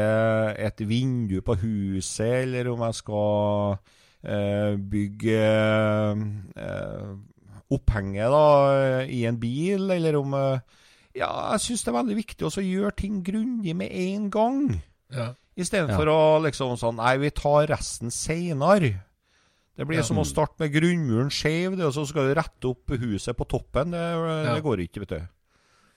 [0.61, 3.79] et vindu på huset, eller om jeg skal
[4.21, 5.39] eh, bygge
[6.61, 7.07] eh,
[7.73, 8.43] opphenget da,
[9.09, 10.61] i en bil, eller om eh,
[11.19, 14.63] Ja, jeg syns det er veldig viktig også å gjøre ting grundig med en gang.
[15.15, 15.33] Ja.
[15.59, 18.93] Istedenfor for å liksom sånn Nei, vi tar resten seinere.
[19.79, 20.03] Det blir Ja.
[20.07, 23.91] som å starte med grunnmuren skeiv, og så skal du rette opp huset på toppen.
[23.95, 24.55] Det, Ja.
[24.55, 25.29] det går ikke, vet du.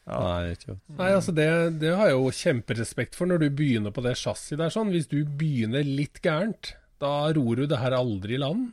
[0.08, 3.50] Nei, det er ikke Nei, altså det, det har jeg jo kjemperespekt for når du
[3.52, 4.90] begynner på det chassiset der sånn.
[4.90, 8.72] Hvis du begynner litt gærent, da ror du det her aldri i land.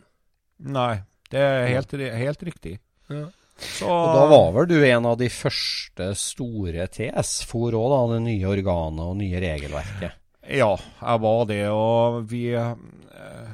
[0.60, 2.78] Nei, det er helt, helt riktig.
[3.10, 3.26] Ja.
[3.58, 8.00] Så Og da var vel du en av de første store TS for òg, da,
[8.14, 10.14] det nye organet og nye regelverket?
[10.48, 13.50] Ja, jeg var det, og vi eh,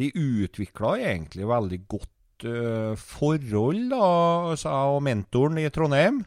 [0.00, 4.06] Vi utvikla egentlig veldig godt uh, forhold, da,
[4.50, 6.22] altså jeg og mentoren i Trondheim.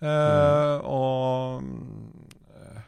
[0.00, 1.60] Eh, Og
[2.54, 2.80] eh,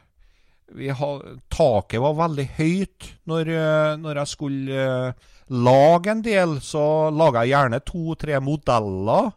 [0.79, 1.11] vi ha,
[1.53, 3.11] taket var veldig høyt.
[3.29, 3.51] Når,
[4.01, 9.33] når jeg skulle uh, lage en del, så laga jeg gjerne to-tre modeller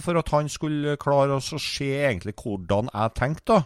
[0.00, 3.56] for at han skulle klare å se egentlig hvordan jeg tenkte.
[3.56, 3.62] da.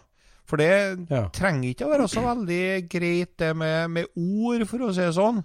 [0.47, 0.71] For det
[1.11, 1.25] Ja.
[1.35, 5.15] trenger ikke å være så veldig greit det med, med ord, for å si det
[5.17, 5.43] sånn.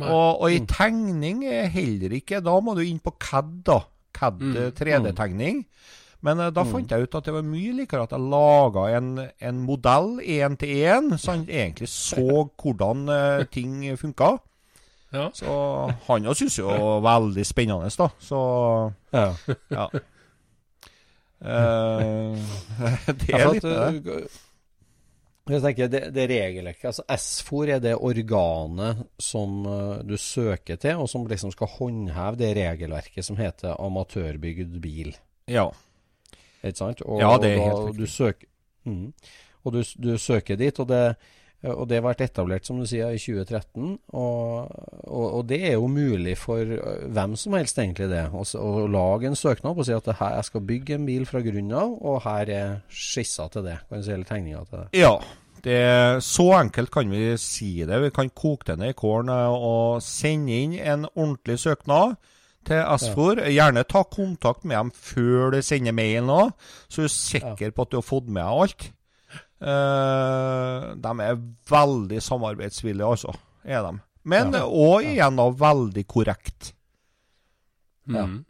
[0.00, 3.80] Og, og i tegning er heller ikke Da må du inn på CAD, da.
[4.16, 5.64] CAD eh, 3D-tegning.
[6.22, 9.08] Men uh, da fant jeg ut at det var mye likere at jeg laga en,
[9.42, 14.36] en modell én til én, så han egentlig så hvordan uh, ting funka.
[15.12, 15.26] Ja.
[15.34, 15.50] Så
[16.06, 16.70] han òg syntes jo
[17.02, 18.08] veldig spennende, da.
[18.22, 18.38] Så
[19.12, 19.26] Ja.
[19.74, 19.88] ja.
[21.52, 24.12] Eh, det er litt det.
[24.22, 24.40] uh,
[25.50, 31.02] Jeg tenker det, det regelverket, altså SFOR er det organet som uh, du søker til,
[31.02, 35.10] og som liksom skal håndheve det regelverket som heter amatørbygd bil.
[35.50, 35.66] Ja.
[36.62, 37.02] Ikke sant?
[37.02, 38.06] Og, Ja, det er helt riktig.
[38.06, 38.50] Du søker,
[38.86, 39.06] mm,
[39.64, 41.16] og du, du søker dit, og det Eh,
[41.70, 43.92] Og det ble etablert, som du sier, i 2013.
[44.18, 44.72] Og,
[45.06, 48.24] og, og det er jo mulig for eh, hvem som helst, egentlig, det.
[48.34, 51.42] Å lage en søknad og si at det her, jeg skal bygge en bil fra
[51.44, 53.78] grunnen av, og her er skissa til det.
[53.86, 54.88] Kan du si, eller tegninger til det.
[54.98, 55.14] Ja.
[55.62, 58.00] Det, er så enkelt kan vi si det.
[58.02, 62.16] Vi kan koke det ned i kålen eh, og sende inn en ordentlig søknad
[62.66, 63.44] til SFOR.
[63.50, 66.50] Gjerne ta kontakt med dem før du sender mailen òg,
[66.90, 68.88] så du er sikker på at du har fått med deg alt.
[69.62, 73.34] Eh, de er veldig samarbeidsvillige, altså.
[73.62, 73.98] Er de.
[74.28, 76.72] Men òg igjen da veldig korrekt.
[78.10, 78.26] Ja.
[78.26, 78.42] Mm.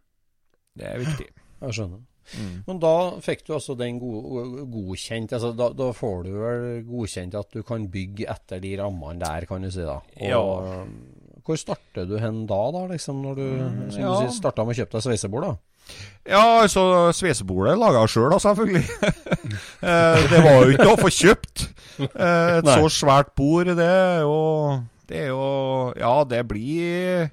[0.79, 1.29] Det er viktig.
[1.63, 2.01] Jeg skjønner.
[2.39, 2.53] Mm.
[2.69, 7.35] Men da fikk du altså den go godkjent altså da, da får du vel godkjent
[7.37, 9.99] at du kan bygge etter de rammene der, kan du si da.
[9.99, 10.87] Og Ja.
[11.43, 13.47] Hvor starter du hen da, da, liksom, når du
[13.91, 14.13] som ja.
[14.13, 15.72] du sier, starta med å kjøpe deg sveisebord, da?
[16.23, 18.85] Ja, altså, sveisebordet laga jeg sjøl, selvfølgelig.
[19.83, 21.65] Eh, det var jo ikke å få kjøpt.
[21.99, 24.37] Eh, Et så svært bord, det er jo
[25.11, 27.27] Det er jo Ja, det blir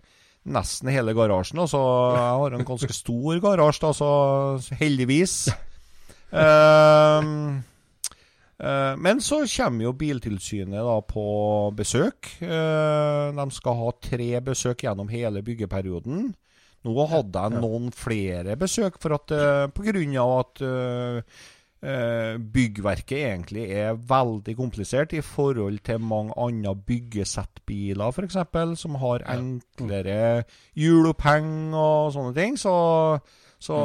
[0.49, 1.61] nesten hele garasjen.
[1.61, 1.77] Altså,
[2.17, 4.09] jeg har en ganske stor garasje, da, så
[4.81, 5.35] heldigvis.
[6.33, 7.29] Eh,
[8.99, 11.23] men så kommer jo Biltilsynet da på
[11.77, 12.33] besøk.
[12.41, 16.33] De skal ha tre besøk gjennom hele byggeperioden.
[16.87, 21.39] Nå hadde jeg noen flere besøk, for at, eh, på grunn av at eh,
[21.83, 28.39] eh, byggverket egentlig er veldig komplisert i forhold til mange andre byggesettbiler, f.eks.,
[28.79, 30.45] som har enklere
[30.79, 32.55] hjuloppheng og sånne ting.
[32.59, 32.77] Så,
[33.59, 33.81] så,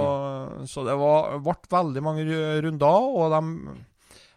[0.70, 2.28] så det var, ble veldig mange
[2.62, 3.78] runder, og de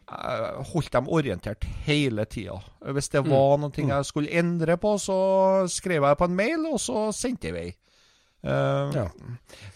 [0.08, 2.58] holdt dem orientert hele tida.
[2.96, 5.18] Hvis det var noe jeg skulle endre på, så
[5.70, 7.70] skrev jeg på en mail, og så sendte jeg i vei.
[8.48, 9.08] Eh, Ja.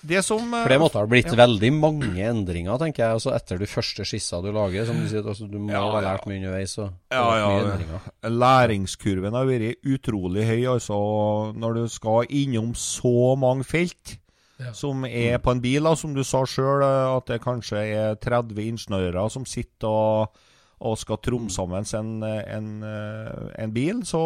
[0.01, 1.35] Det som eh, For det måtte ha blitt ja.
[1.37, 4.85] veldig mange endringer, tenker jeg, altså etter de første skissa du lager.
[4.87, 6.05] Som du sier, altså, du må Ja, ha ja.
[6.07, 6.73] lært mye underveis.
[6.81, 7.99] Og, og Ja, ja.
[8.31, 10.97] Læringskurven har vært utrolig høy, altså.
[11.57, 14.17] Når du skal innom så mange felt
[14.61, 14.71] Ja.
[14.77, 18.59] som er på en bil, da, som du sa sjøl, at det kanskje er 30
[18.61, 20.35] ingeniører som sitter og,
[20.81, 22.83] og skal tromme sammen en, en,
[23.57, 24.21] en bil, så,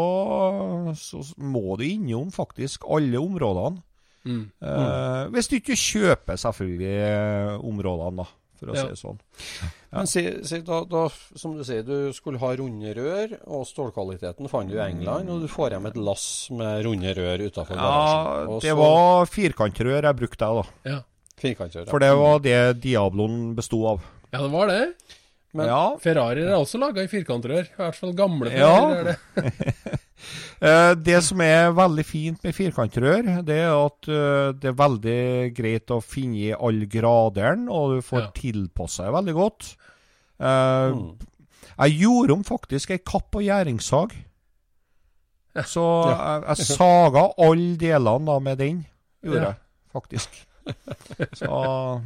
[0.95, 3.79] så må du innom faktisk alle områdene.
[4.25, 4.45] Mm.
[4.61, 8.25] Eh, hvis du ikke kjøper selvfølgelig områdene, da,
[8.59, 8.81] for å Ja.
[8.81, 9.19] si det sånn.
[9.95, 14.49] Men si, si da, da, som du sier, du skulle ha runde rør, og stålkvaliteten
[14.49, 17.83] fant du i England, og du får hjem et lass med runde rør utafor Ja,
[17.85, 18.61] garasjen.
[18.61, 20.63] Det var firkantrør jeg brukte, da.
[20.89, 20.99] Ja.
[21.37, 21.87] Firkantrør.
[21.91, 24.01] For det var det Diabloen besto av.
[24.33, 24.93] ja, det var det.
[25.53, 25.95] Men- ja.
[25.97, 27.63] Ferrarier er også laga i firkantrør.
[27.63, 28.73] I hvert fall gamle Ja.
[28.75, 29.17] Ferrarier.
[29.37, 29.51] er
[30.61, 31.07] det.
[31.15, 35.91] Eh, som er veldig fint med firkantrør, det er at eh, det er veldig greit
[35.91, 38.31] å finne i alle graderen, og du får Ja.
[38.35, 39.75] tilpassa deg veldig godt.
[40.39, 41.17] Eh, Mm.
[41.77, 44.13] Jeg gjorde om faktisk ei kapp- og gjæringssag.
[45.65, 48.85] Så jeg, jeg saga alle delene da med den,
[49.23, 49.55] gjorde jeg
[49.91, 50.29] faktisk.
[51.39, 52.01] Så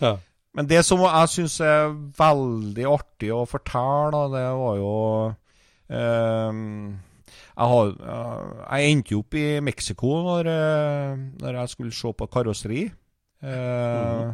[0.00, 0.16] Ja.
[0.54, 5.34] Men det som jeg syns er veldig artig å fortelle, det var jo
[5.90, 6.98] ehm,
[7.58, 7.88] jeg, har,
[8.70, 12.84] jeg endte jo opp i Mexico når, eh, når jeg skulle se på karosseri.
[13.38, 14.30] Mm.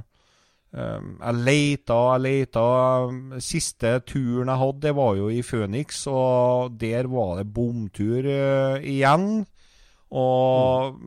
[0.75, 2.67] jeg leita, jeg leita.
[3.45, 9.45] Siste turen jeg hadde, det var jo i Phoenix, og der var det bomtur igjen.
[10.15, 11.01] Og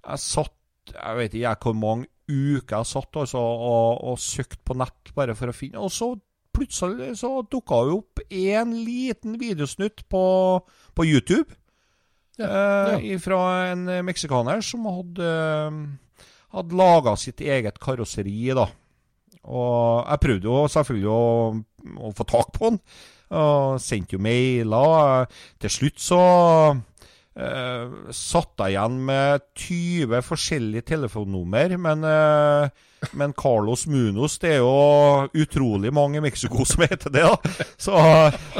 [0.00, 0.56] jeg satt
[0.90, 5.36] Jeg vet ikke hvor mange uker jeg satt altså, og, og søkte på nett bare
[5.38, 6.12] for å finne Og så
[6.60, 10.24] plutselig så dukka det opp en liten videosnutt på,
[10.94, 11.56] på YouTube.
[12.40, 13.40] Eh, Fra
[13.72, 18.52] en meksikaner som hadde, eh, hadde laga sitt eget karosseri.
[18.56, 18.68] da.
[19.48, 21.24] Og jeg prøvde jo selvfølgelig å,
[22.06, 22.80] å få tak på den.
[23.30, 25.28] Og sendte jo mailer.
[25.62, 26.20] Til slutt så
[27.40, 31.76] eh, satt igjen med 20 forskjellige telefonnummer.
[31.80, 32.68] Men, eh,
[33.16, 37.24] men Carlos Munos, det er jo utrolig mange i Mexico som heter det.
[37.24, 37.66] da.
[37.76, 37.96] Så,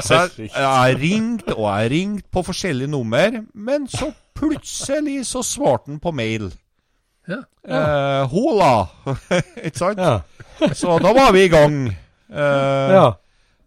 [0.01, 3.41] så jeg, jeg ringte og jeg ringte på forskjellige nummer.
[3.53, 6.51] Men så plutselig så svarte han på mail.
[7.29, 7.43] Ja.
[7.67, 8.87] Eh, hola!
[9.65, 10.01] Ikke sant?
[10.01, 10.21] Ja.
[10.73, 11.83] Så da var vi i gang.
[12.31, 13.11] Eh, ja.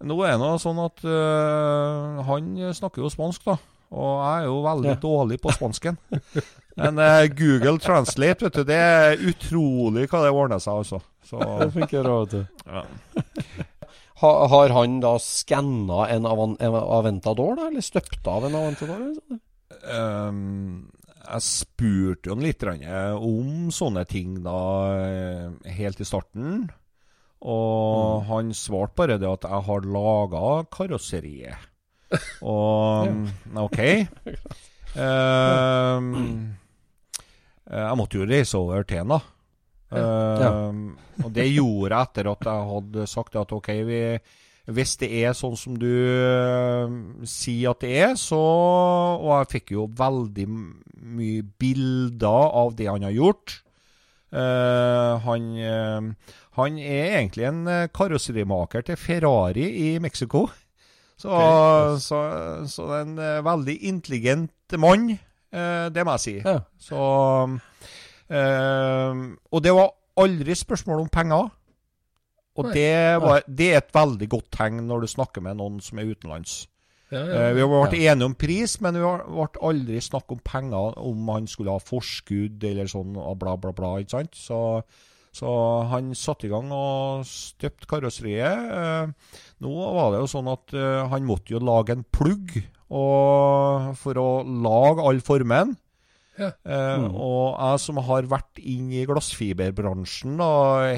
[0.05, 3.55] Nå er det nå sånn at uh, han snakker jo spansk, da.
[3.95, 5.01] Og jeg er jo veldig Ja.
[5.03, 5.99] dårlig på spansken.
[6.81, 10.99] Men uh, Google Translate, vet du, det er utrolig hva det ordner seg, altså.
[11.25, 12.67] Så, Det funker bra, vet du.
[12.67, 12.83] ja.
[14.23, 17.67] Ha, har han da skanna en, en Aventador, da?
[17.69, 19.01] Eller støpt av en Aventador?
[19.03, 19.41] eller?
[19.91, 20.87] Ehm,
[21.25, 24.55] jeg spurte jo litt om sånne ting da,
[25.03, 26.71] eh, helt i starten.
[27.45, 31.67] Og han svarte bare det at 'jeg har laga karosseriet'.
[32.43, 33.11] Og
[33.65, 33.81] OK.
[34.95, 36.11] Ehm,
[37.67, 39.21] eh, jeg måtte jo reise over til ham, da.
[39.95, 43.99] Uh, Og det gjorde jeg etter at jeg hadde sagt at OK, vi,
[44.75, 46.97] hvis det er sånn som du uh,
[47.29, 53.07] sier at det er, så Og jeg fikk jo veldig mye bilder av det han
[53.07, 53.61] har gjort.
[54.35, 55.47] Uh, han,
[56.59, 57.63] han er egentlig en
[57.95, 60.49] karosserimaker til Ferrari i Mexico.
[61.17, 61.31] Så,
[62.03, 62.21] så,
[62.69, 65.13] så det er en eh, veldig intelligent mann,
[65.55, 66.35] eh, det må jeg si.
[66.43, 66.59] Ja.
[66.83, 67.03] Så
[68.29, 69.21] eh,
[69.55, 71.53] Og det var aldri spørsmål om penger.
[72.55, 75.99] Og det, var, det er et veldig godt tegn når du snakker med noen som
[75.99, 76.69] er utenlands.
[77.11, 77.41] Ja, ja.
[77.49, 77.49] ja.
[77.55, 81.33] vi har vært enige om pris, men vi har ble aldri snakk om penger, om
[81.35, 83.97] han skulle ha forskudd eller sånn, og bla, bla, bla.
[84.03, 84.39] ikke sant?
[84.39, 84.61] Så,
[85.35, 85.51] så
[85.91, 89.11] han satte i gang og støpte karosseriet.
[89.65, 92.59] Nå var det jo sånn at uh, han måtte jo lage en plugg
[92.95, 95.73] og, for å lage all formen.
[96.35, 96.51] Ja.
[96.67, 100.49] Eh, Og jeg som har vært inn i glassfiberbransjen da,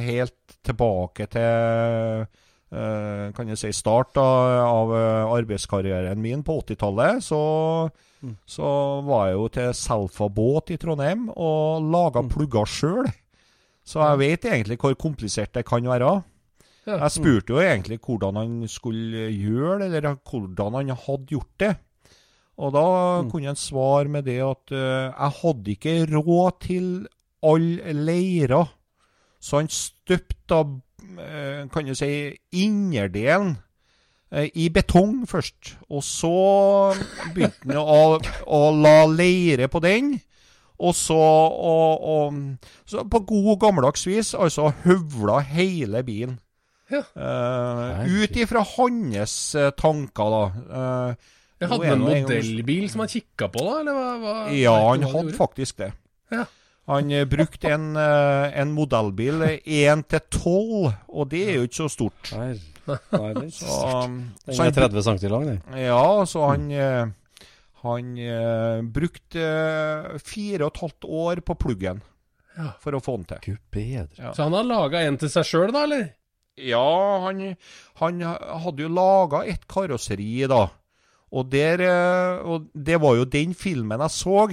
[0.01, 4.25] helt tilbake til uh, kan jeg si start da,
[4.65, 4.95] av
[5.37, 7.41] arbeidskarrieren min på 80-tallet, så,
[8.49, 8.71] så
[9.07, 13.13] var jeg jo til Selfa båt i Trondheim og laga plugger sjøl.
[13.87, 16.17] Så jeg vet egentlig hvor komplisert det kan være.
[16.87, 17.01] Ja.
[17.03, 21.73] Jeg spurte jo egentlig hvordan han skulle gjøre det, eller hvordan han hadde gjort det.
[22.57, 22.87] Og da
[23.29, 26.87] kunne han svare med det at uh, jeg hadde ikke råd til
[27.45, 28.71] alle leirer.
[29.41, 30.57] Så han støpte
[31.21, 32.09] eh, kan du si,
[32.57, 33.59] innerdelen
[34.33, 35.77] uh, i betong først.
[35.91, 36.33] Og så
[37.35, 38.17] begynte han å,
[38.47, 40.15] å la leire på den.
[40.79, 42.41] Og så, og, og,
[42.89, 46.39] så på god gammeldags vis altså høvla hele bilen.
[46.93, 47.01] Ja.
[47.19, 50.43] Eh, ut ifra hans eh, tanker, da.
[50.71, 53.79] Uh, Jeg hadde han en modellbil som han kikka på, da?
[53.81, 55.37] Eller hva, hva, Ja, han hadde gjorde?
[55.41, 55.91] faktisk det.
[56.31, 56.45] Ja.
[56.87, 61.81] Han eh, brukte en, eh, en modellbil 1 til 12, og det er jo ikke
[61.81, 62.31] så stort.
[62.37, 62.53] Nei,
[62.87, 64.05] nei, det er ikke Så, stort.
[64.05, 65.63] um, Den er 30 cm lang, den.
[65.83, 67.07] ja, så han eh,
[67.83, 71.99] Han eh, brukte eh, fire og et halvt år på pluggen
[72.57, 72.71] Ja.
[72.81, 73.43] for å få den til.
[73.51, 74.07] Gud bedre.
[74.23, 74.31] Ja.
[74.33, 76.07] Så han har laga en til seg sjøl, da, eller?
[76.57, 76.87] Ja,
[77.27, 77.43] han,
[78.01, 80.63] han hadde jo laga et karosseri, da.
[81.37, 84.47] Og, der, eh, og det var jo den filmen jeg så.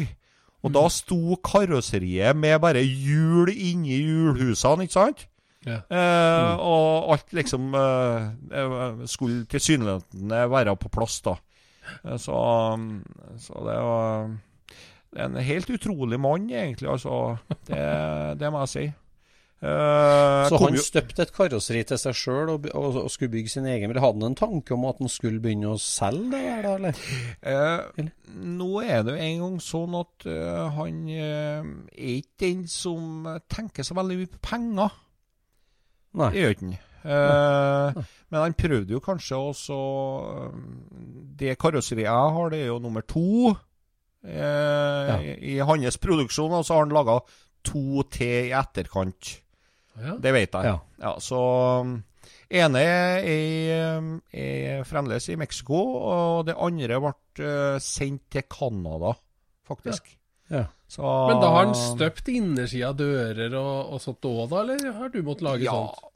[0.64, 5.26] Og da sto karosseriet med bare hjul inni hjulhusene, ikke sant?
[5.64, 5.78] Ja.
[5.88, 11.38] Eh, Og alt liksom eh, eh, skulle tilsynelatende være på plass, da.
[12.20, 12.36] Så,
[13.44, 14.30] så det var
[15.24, 16.90] en helt utrolig mann, egentlig.
[16.90, 17.38] altså.
[17.68, 17.80] Det,
[18.40, 18.86] det må jeg si.
[19.64, 23.50] Eh, Så han jo- støpte et karosseri til seg sjøl og, og, og skulle bygge
[23.54, 24.00] sin egen bil.
[24.04, 28.10] Hadde han en tanke om at han skulle begynne å selge det der, da, eller?
[28.28, 33.88] Nå er det jo en gang sånn at uh, han er ikke den som tenker
[33.88, 34.98] så veldig mye på penger.
[36.20, 36.28] Nei.
[36.34, 36.82] Det gjør ikke han.
[38.32, 39.78] Men han prøvde jo kanskje også
[41.36, 43.52] Det karosseriet jeg har, det er jo nummer to
[44.24, 45.18] ja.
[45.20, 46.52] i, i hans produksjon.
[46.60, 47.18] Og så har han laga
[47.68, 49.34] to til i etterkant.
[50.00, 50.16] Ja.
[50.18, 50.66] Det vet jeg.
[50.72, 50.78] Ja.
[51.04, 51.40] Ja, så
[51.84, 51.98] um,
[52.54, 53.28] ene er,
[54.34, 57.14] er fremdeles i Mexico, og det andre ble
[57.44, 59.14] eh, sendt til Canada,
[59.68, 60.10] faktisk.
[60.54, 60.66] Ja.
[60.88, 64.62] Så, Men da har han støpt innersida av dører og, og sånt òg, da?
[64.62, 66.10] Eller har du måttet lage ja, sånt?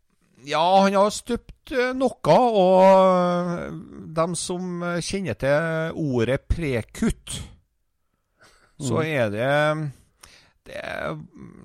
[0.45, 3.77] ja, han har støpt eh, noe, og
[4.17, 7.39] dem som kjenner til ordet prekutt,
[8.77, 9.53] så er det
[10.67, 10.81] det,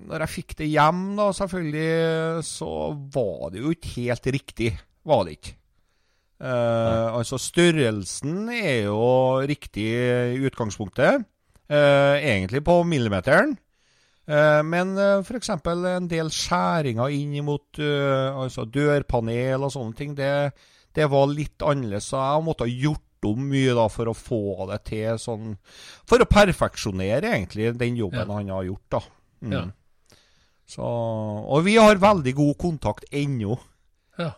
[0.09, 2.71] når jeg fikk det hjem, da, selvfølgelig, så
[3.15, 4.71] var det jo ikke helt riktig.
[5.09, 5.57] Var det ikke.
[6.43, 11.27] Eh, altså, størrelsen er jo riktig i utgangspunktet.
[11.73, 13.57] eh, egentlig på millimeteren.
[14.27, 15.51] Eh, men uh, f.eks.
[15.51, 20.53] en del skjæringer inn mot eh, altså dørpanel og sånne ting, det,
[20.95, 22.11] det var litt annerledes.
[22.13, 25.55] Så jeg måtte ha gjort om mye da for å få det til sånn
[26.09, 28.35] For å perfeksjonere egentlig den jobben Ja.
[28.35, 29.01] han har gjort, da.
[29.43, 29.53] Mm.
[29.57, 29.65] Ja.
[30.73, 33.59] Så, og vi har veldig god kontakt ennå.
[34.19, 34.31] Ja.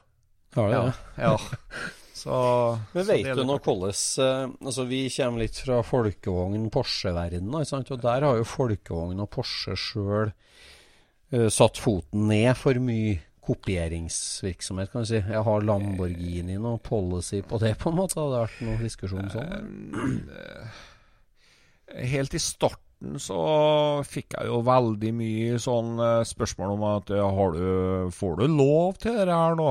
[0.57, 0.95] Har det, Ja.
[1.18, 1.37] ja.
[1.37, 1.61] ja.
[2.14, 2.37] Så,
[2.95, 7.53] Men vet du nå hvordan eh, Altså, vi kommer litt fra folkevogn Porsche-verdenen.
[7.53, 10.32] Og der har jo folkevogn og Porsche sjøl
[11.51, 15.20] satt foten ned for mye kopieringsvirksomhet, kan du si.
[15.20, 18.18] Jeg har Lamborghini og policy på det, på en måte?
[18.20, 19.51] Hadde det vært noen diskusjon sånn?
[22.14, 23.40] Helt i starten så
[24.09, 27.66] fikk jeg jo veldig mye sånn eh, spørsmål om at eh, du,
[28.16, 29.70] får du lov til det her nå?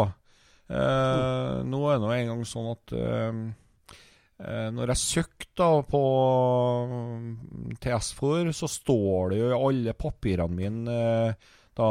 [0.70, 3.42] Eh, nå er det nå en gang sånn at eh,
[4.44, 6.04] eh, når jeg søkte på
[6.94, 11.90] mm, TS-for, så står det jo i alle papirene mine eh, da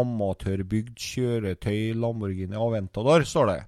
[0.00, 3.58] amatørbygd kjøretøy Lamborghini Aventador, står det.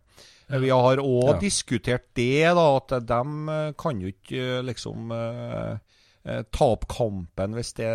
[0.61, 1.39] Vi har òg Ja.
[1.39, 3.21] diskutert det, da, at de
[3.55, 7.91] eh, kan jo ikke eh, liksom eh, ta opp kampen hvis det,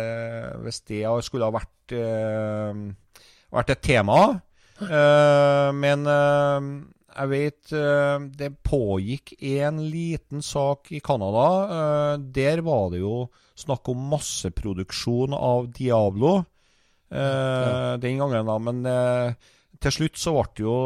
[0.64, 1.92] hvis det skulle ha vært,
[3.52, 4.40] vært et tema.
[4.80, 6.08] Eh, men
[7.16, 7.70] jeg vet
[8.36, 12.18] det pågikk en liten sak i Canada.
[12.18, 16.42] Der var det jo snakk om masseproduksjon av Diablo
[17.10, 18.56] eh, den gangen, da.
[18.62, 19.50] Men eh,
[19.82, 20.76] til slutt så ble jo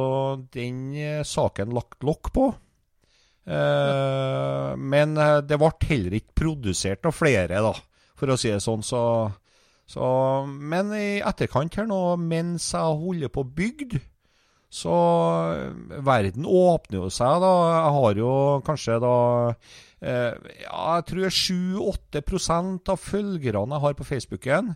[0.55, 2.49] den eh, saken lagt lokk på.
[3.51, 7.75] Eh, men det ble heller ikke produsert av flere, da,
[8.18, 8.85] for å si det sånn.
[8.87, 9.03] Så,
[9.91, 10.07] så,
[10.47, 14.01] men i etterkant her nå, mens jeg holder på bygd,
[14.71, 14.97] så
[16.07, 17.55] verden åpner jo seg, da.
[17.75, 18.35] Jeg har jo
[18.66, 19.14] kanskje da
[19.51, 22.23] eh, Ja, jeg tror 7-8
[22.95, 24.71] av følgerne jeg har på Facebooken,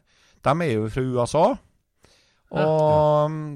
[0.44, 1.44] de er jo fra USA.
[2.54, 3.46] Og mm,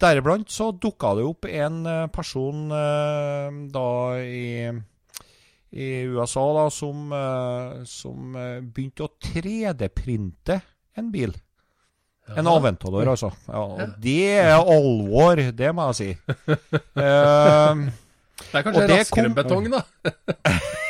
[0.00, 3.88] deriblant så dukka det opp en eh, person eh, da
[4.22, 4.70] i,
[5.74, 8.38] i USA da, som, eh, som
[8.72, 10.60] begynte å 3D-printe
[10.98, 11.36] en bil.
[12.36, 13.30] En Aventador, altså.
[13.46, 16.10] Ja, og det er alvor, det må jeg si.
[16.92, 17.88] Uh,
[18.38, 19.80] Det er kanskje raskere enn betong, da.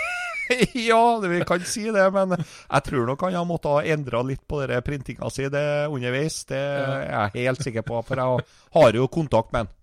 [0.89, 4.45] ja, vi kan si det, men jeg tror nok han har måttet ha endra litt
[4.49, 6.45] på printinga si underveis.
[6.49, 8.47] Det er jeg helt sikker på, for jeg
[8.79, 9.75] har jo kontakt med han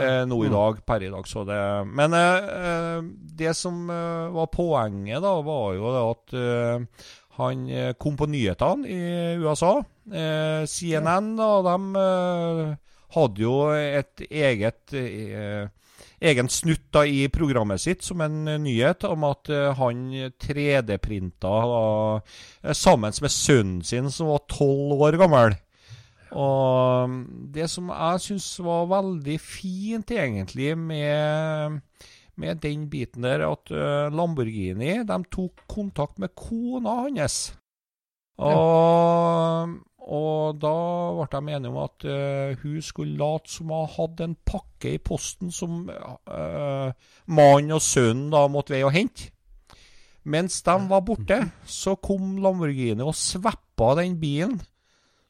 [0.00, 1.28] eh, nå i dag, per i dag.
[1.28, 1.58] Så det,
[1.88, 3.02] men eh,
[3.38, 7.04] det som eh, var poenget, da, var jo at eh,
[7.38, 9.76] han eh, kom på nyhetene i USA.
[10.12, 12.74] Eh, CNN, da, de eh,
[13.16, 15.68] hadde jo et eget eh,
[16.22, 20.06] egen snutt da i programmet sitt som en eh, nyhet om at eh, han
[20.42, 25.56] 3D-printa uh, sammen med sønnen sin som var tolv år gammel.
[26.32, 27.22] Og mm,
[27.54, 31.80] det som jeg syns var veldig fint, egentlig, med,
[32.40, 37.42] med den biten der, at eh, Lamborghini de tok kontakt med kona hans.
[38.42, 40.72] Og, og da
[41.14, 45.02] ble de enige om at uh, hun skulle late som hun hadde en pakke i
[45.02, 46.90] posten som uh,
[47.30, 49.30] mannen og sønnen da måtte veie og hente.
[50.22, 54.60] Mens de var borte, så kom Lamborghini og sveppa den bilen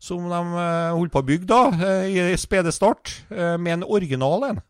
[0.03, 1.63] som de uh, holdt på å bygge da,
[2.11, 4.61] i spede start, eh, med en original en.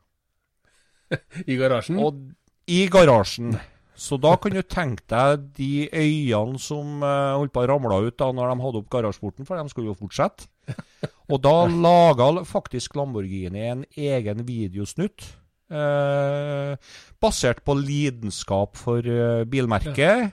[1.51, 1.97] I garasjen.
[2.03, 2.21] Og
[2.69, 3.57] i garasjen.
[3.99, 8.17] Så da kan du tenke deg de øyene som uh, holdt på å ramle ut
[8.19, 10.49] da når de hadde opp garasjeporten, for de skulle jo fortsette.
[11.33, 15.25] Og da laga faktisk Lamborghini en egen videosnutt.
[15.73, 16.77] Uh,
[17.23, 20.33] basert på lidenskap for uh, bilmerket.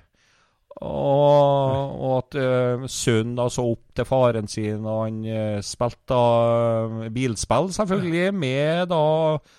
[0.80, 6.14] Og, og at uh, sønnen da så opp til faren sin, og han uh, spilte
[6.14, 9.02] da bilspill, selvfølgelig, med da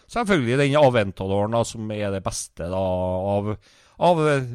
[0.08, 2.84] selvfølgelig den Aventadoren, da, som er det beste da
[3.34, 3.52] av,
[4.00, 4.46] av eh,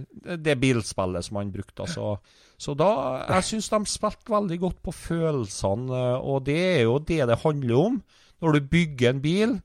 [0.41, 1.86] det bilspillet som han brukte.
[1.91, 2.16] Så,
[2.58, 2.89] så da
[3.36, 7.39] Jeg syns de spilte veldig godt på følelsene, eh, og det er jo det det
[7.43, 8.00] handler om.
[8.41, 9.56] Når du bygger en bil,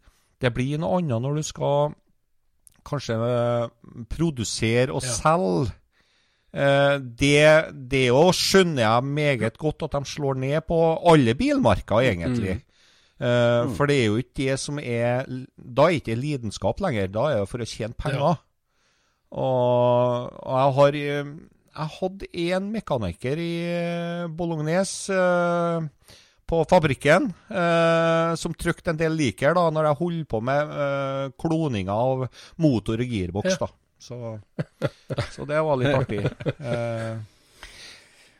[0.41, 1.95] det blir noe annet når du skal
[2.87, 3.68] kanskje eh,
[4.12, 5.14] produsere og Ja.
[5.20, 5.76] selge.
[6.51, 12.57] Det, det òg skjønner jeg meget godt at de slår ned på alle bilmarker, egentlig.
[13.22, 13.70] Mm.
[13.76, 17.39] For det er jo ikke det som er Da er ikke lidenskap lenger, da er
[17.45, 18.41] det for å tjene penger.
[19.31, 21.28] Og, og jeg har eh,
[21.76, 25.87] Jeg hadde en mekaniker i eh, Bolognes eh,
[26.51, 31.26] på fabrikken eh, som trykte en del liker da når jeg holdt på med eh,
[31.39, 32.24] kloninga av
[32.59, 33.55] motor og girboks.
[33.55, 33.68] Ja.
[33.68, 33.70] da.
[34.01, 34.16] Så,
[35.37, 36.24] så det var litt artig.
[36.70, 37.20] Eh,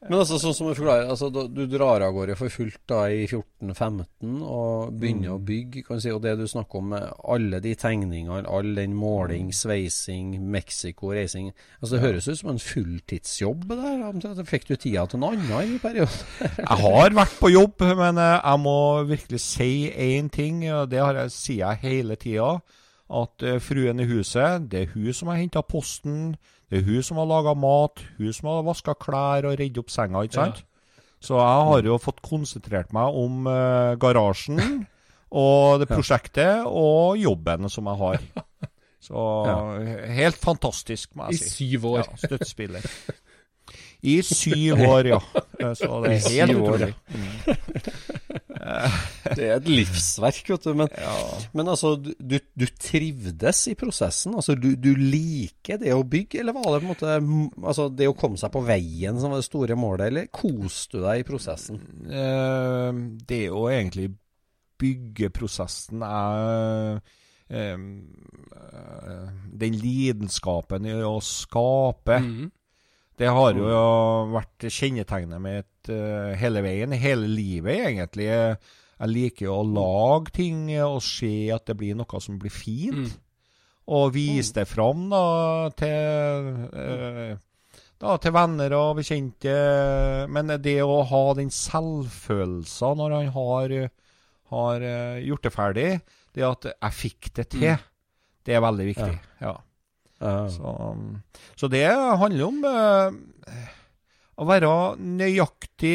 [0.09, 3.26] Men altså, sånn som du forklarer, altså, du drar av gårde for fullt da i
[3.26, 7.61] 14-15 og begynner å bygge, kan du si, og det du snakker om med alle
[7.61, 13.66] de tegningene, all den måling, sveising, Mexico, reising altså Det høres ut som en fulltidsjobb
[13.74, 14.07] der.
[14.09, 16.24] Altså, Fikk du tida til noe annet i perioden?
[16.62, 18.78] Jeg har vært på jobb, men eh, jeg må
[19.11, 22.55] virkelig si én ting, og det har jeg, sier jeg hele tida.
[23.20, 26.32] At eh, fruen i huset, det er hun som har henta posten,
[26.71, 29.91] det er hun som har laga mat, hun som har vaska klær og redd opp
[29.91, 30.61] senga, ikke sant?
[31.21, 34.87] Så jeg har jo fått konsentrert meg om uh, garasjen
[35.31, 38.23] og det prosjektet og jobben som jeg har.
[39.01, 39.27] Så
[40.12, 41.51] helt fantastisk, må I jeg si.
[41.57, 42.03] syv år.
[42.05, 42.89] Ja, støttespiller.
[44.03, 45.21] I syv år, ja.
[45.81, 46.95] Så det er I helt utrolig.
[49.36, 50.72] Det er et livsverk, vet du.
[50.76, 50.90] Men,
[51.56, 54.34] men altså, du, du trivdes i prosessen?
[54.36, 57.14] Altså, du, du liker det å bygge, eller var det på en måte
[57.64, 61.06] altså, det å komme seg på veien som var det store målet, eller koste du
[61.06, 61.80] deg i prosessen?
[62.11, 63.00] Eh,
[63.30, 64.11] det å egentlig
[64.80, 67.00] bygge prosessen er
[67.52, 69.28] eh, eh,
[69.61, 72.20] Den lidenskapen i å skape.
[72.24, 72.48] Mhm.
[73.21, 73.81] Det har jo
[74.33, 78.31] vært kjennetegnet mitt uh, hele veien, hele livet egentlig.
[78.31, 83.12] Jeg liker jo å lage ting og se at det blir noe som blir fint.
[83.91, 85.23] Og vise det fram da,
[85.77, 87.37] til, uh,
[88.01, 89.57] da, til venner og bekjente.
[90.33, 93.81] Men det å ha den selvfølelsen når han har,
[94.55, 95.91] har uh, gjort det ferdig,
[96.37, 97.75] det at jeg fikk det til,
[98.47, 99.16] det er veldig viktig.
[99.45, 99.59] ja.
[100.21, 100.73] Så,
[101.57, 103.61] så det handler om uh,
[104.41, 105.95] å være nøyaktig,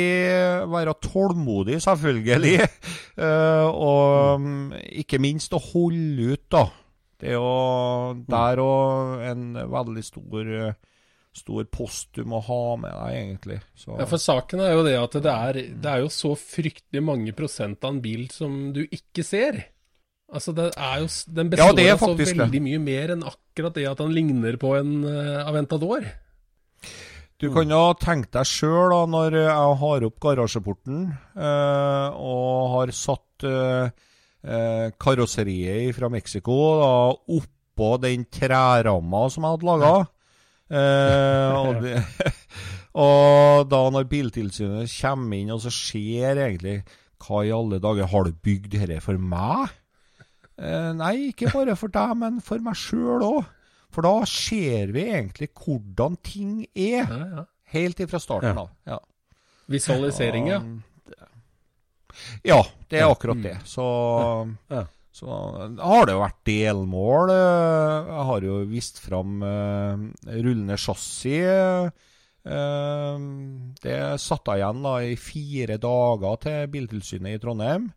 [0.70, 2.58] være tålmodig, selvfølgelig.
[3.18, 6.66] Uh, og um, ikke minst å holde ut, da.
[7.22, 10.50] Det er jo der òg en veldig stor,
[11.38, 13.60] stor post du må ha med deg, egentlig.
[13.78, 17.06] Så, Ja, for saken er jo det at det er, det er jo så fryktelig
[17.06, 19.64] mange prosent av en bil som du ikke ser.
[20.34, 23.26] Altså, det er jo, den Ja, består det er av så veldig mye mer enn
[23.30, 26.08] akkurat det at han ligner på en uh, Aventador.
[27.42, 31.02] Du kan jo tenke deg sjøl, når jeg har opp garasjeporten
[31.36, 33.92] eh, og har satt eh,
[34.48, 36.92] eh, karosseriet fra Mexico da,
[37.36, 39.92] oppå den træramma som jeg hadde laga.
[40.72, 42.00] Eh, og, det,
[43.06, 46.80] og da når Biltilsynet kommer inn og så ser egentlig
[47.22, 49.76] Hva i alle dager, har du bygd dette for meg?
[50.58, 53.45] Eh, nei, ikke bare for deg, men for meg sjøl òg.
[53.91, 57.03] For da ser vi egentlig hvordan ting er.
[57.08, 57.45] Ja, ja.
[57.76, 58.62] Helt ifra starten Ja.
[58.62, 58.70] av.
[58.88, 58.99] Ja.
[59.68, 60.60] Visualisering, ja.
[62.45, 63.56] ja, det er akkurat det.
[63.68, 63.86] Så,
[64.70, 64.84] Ja.
[65.12, 65.28] så
[65.80, 67.30] har det jo vært delmål.
[67.34, 69.97] eh, Jeg har jo vist fram eh,
[70.39, 71.91] rullende chassis.
[72.45, 77.88] Det satte jeg igjen da i fire dager til Biltilsynet i Trondheim.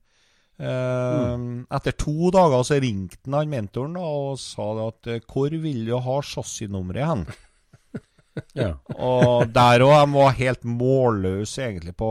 [0.58, 1.34] Eh,
[1.78, 5.94] Etter to dager så ringte han, han mentoren og sa at eh, 'Hvor vil du
[6.02, 7.28] ha chassisnummeret hen?'
[8.58, 8.72] Ja.
[8.94, 12.10] Og der òg, de var helt målløse egentlig på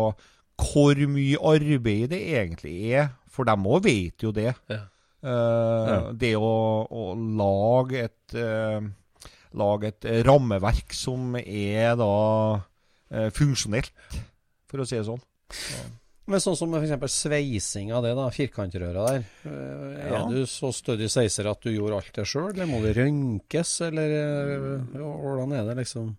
[0.58, 3.12] hvor mye arbeid det egentlig er.
[3.32, 4.54] For de òg vet jo det.
[4.68, 4.82] Ja.
[5.24, 6.54] Eh, Det å,
[6.88, 8.82] å lage et uh,
[9.58, 12.10] Lage et rammeverk som er da
[12.60, 13.90] uh, funksjonelt,
[14.68, 15.24] for å si det sånn.
[16.28, 17.14] Men sånn som f.eks.
[17.14, 19.28] sveising av det, da, firkantrøra der.
[19.48, 20.22] Er Ja.
[20.28, 24.16] Du så stødig sveiser at du gjorde alt det sjøl, eller må det rønkes, eller
[24.18, 26.16] ja, hvordan er det liksom?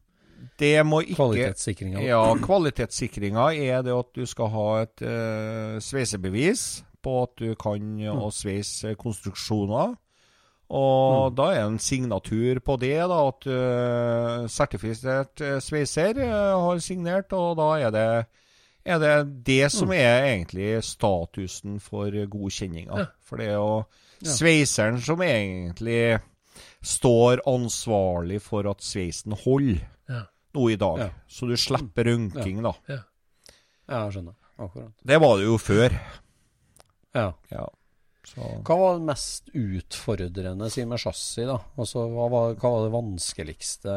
[0.58, 2.02] Det må ikke Kvalitetssikringa?
[2.06, 6.66] Ja, kvalitetssikringa er det at du skal ha et uh, sveisebevis
[7.04, 9.96] på at du kan å sveise konstruksjoner.
[10.68, 16.58] Og da er det en signatur på det, da, at uh, sertifisert eh, sveiser uh,
[16.66, 18.08] har signert, og da er det
[18.88, 23.06] er det det som er egentlig statusen for godkjenninga.
[23.24, 23.84] For det er jo
[24.24, 26.18] sveiseren som egentlig
[26.82, 30.22] står ansvarlig for at sveisen holder Ja.
[30.54, 30.98] nå i dag.
[30.98, 31.08] Ja.
[31.28, 32.72] Så du slipper rønking, da.
[32.88, 33.00] Ja,
[33.88, 34.34] jeg skjønner.
[34.58, 34.92] Akkurat.
[35.06, 35.94] Det var det jo før.
[37.14, 37.32] Ja.
[37.52, 37.66] Ja.
[38.28, 38.42] Så.
[38.66, 41.58] Hva var det mest utfordrende si med chassis, da?
[41.78, 43.94] Altså, hva var, hva var det vanskeligste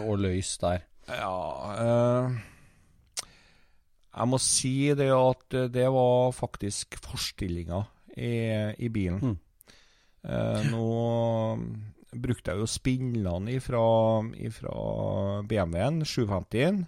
[0.00, 0.86] å løse der?
[1.10, 1.34] Ja
[1.82, 2.38] eh,
[4.20, 7.80] Jeg må si det at det var faktisk forstillinga
[8.20, 8.34] i,
[8.76, 9.32] i bilen.
[9.32, 9.78] Mm.
[10.28, 10.84] Eh, nå
[12.10, 13.80] brukte jeg jo spinnene ifra,
[14.36, 14.76] ifra
[15.48, 16.82] BMW-en, 750-en.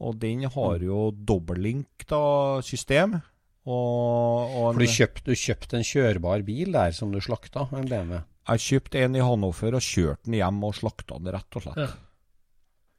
[0.00, 3.18] Og den har jo dobbellink-system.
[3.60, 8.22] For du kjøpte, kjøpt en kjørbar bil der som du slakta, en BMW?
[8.50, 11.82] Jeg kjøpte en i Hannover og kjørte den hjem og slakta den, rett og slett.
[11.84, 11.90] Ja.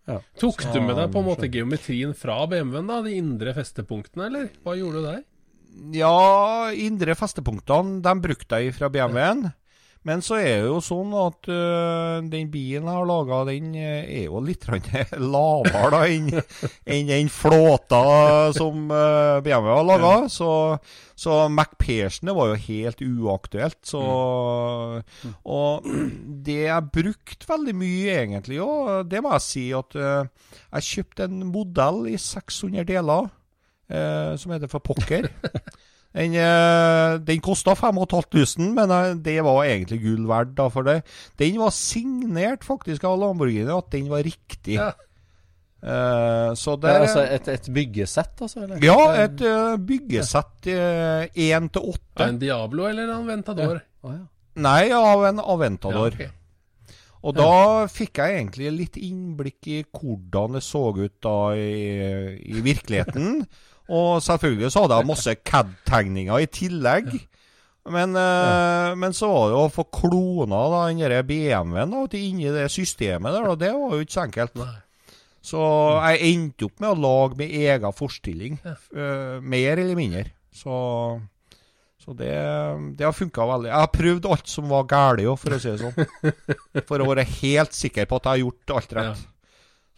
[0.10, 0.18] Ja.
[0.42, 3.02] Tok du med deg på en måte geometrien fra BMW-en, da?
[3.06, 4.48] De indre festepunktene, eller?
[4.66, 5.22] Hva gjorde du der?
[5.96, 9.52] Ja, indre festepunktene de brukte jeg fra BMW-en.
[10.08, 14.00] Men så er det jo sånn at uh, den bilen jeg har laga, den øh,
[14.02, 14.66] er jo litt
[15.36, 18.02] lavere enn en den flåta
[18.58, 20.14] som uh, BMW har laga.
[20.34, 20.50] Så,
[21.14, 23.78] så MacPherson var jo helt uaktuelt.
[23.86, 24.02] Så,
[25.46, 25.92] Og
[26.48, 30.26] det jeg brukte veldig mye, egentlig, òg, det må jeg si at uh,
[30.72, 33.30] jeg kjøpte en modell i 600 deler
[33.92, 35.30] eh, som heter for Pokker.
[36.12, 40.58] Den, eh, den kosta 5500, men eh, det var egentlig gull verdt.
[40.58, 41.02] da, for det.
[41.40, 44.76] Den var signert faktisk av Lamborghini, at den var riktig.
[44.76, 44.92] Ja.
[45.82, 48.60] Uh, så det er altså et, et byggesett, altså?
[48.62, 48.84] Eller?
[48.86, 52.28] Ja, et uh, byggesett én til åtte.
[52.28, 53.80] En Diablo eller en Aventador?
[53.80, 54.06] Ja.
[54.06, 54.28] Oh, ja.
[54.62, 56.20] Nei, av en Aventador.
[56.20, 56.38] Ja, ok.
[57.22, 62.62] Og da fikk jeg egentlig litt innblikk i hvordan det så ut da i, i
[62.66, 63.44] virkeligheten.
[63.92, 67.10] Og selvfølgelig så hadde jeg masse CAD-tegninger i tillegg.
[67.92, 73.34] Men, eh, men så var det å få klona da, den BMW-en inni det systemet
[73.34, 74.56] der, og det var jo ikke så enkelt.
[74.62, 74.76] Nei.
[75.42, 75.60] Så
[76.06, 78.60] jeg endte opp med å lage min egen forstilling.
[78.94, 80.28] eh, mer eller mindre.
[80.54, 80.76] Så,
[81.98, 82.30] så det,
[83.00, 83.72] det har funka veldig.
[83.72, 86.36] Jeg har prøvd alt som var galt for å si det sånn.
[86.90, 89.26] For å være helt sikker på at jeg har gjort alt rett.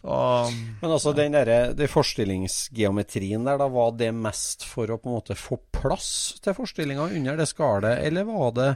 [0.04, 0.16] Så,
[0.82, 5.16] Men altså, den der, det forstillingsgeometrien der, da, var det mest for å på en
[5.16, 6.10] måte få plass
[6.44, 8.68] til forstillinga under det skallet, eller var det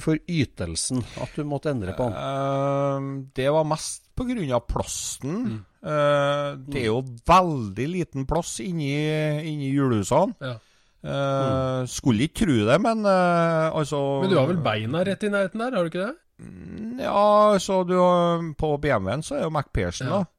[0.00, 2.16] for ytelsen at du måtte endre på den?
[2.16, 4.60] Uh, det var mest pga.
[4.60, 5.64] plasten.
[5.82, 8.92] Eh, det er jo veldig liten plass inni,
[9.48, 10.36] inni julehusene.
[10.38, 10.52] Ja.
[11.02, 15.32] Eh, Skulle ikke tro det, men uh, altså Men du har vel beina rett i
[15.32, 16.14] nærheten der, har du ikke det?
[17.02, 17.96] Ja, så du
[18.58, 20.20] På BMW-en så er jo MacPherson, Ja.
[20.22, 20.30] da.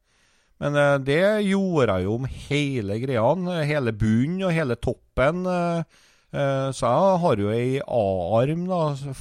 [0.64, 3.61] Men eh, det gjorde jeg jo om hele greia.
[3.68, 5.43] Hele bunnen og hele toppen.
[5.45, 5.84] eh,
[6.32, 8.70] eh, så jeg har jo ei A-arm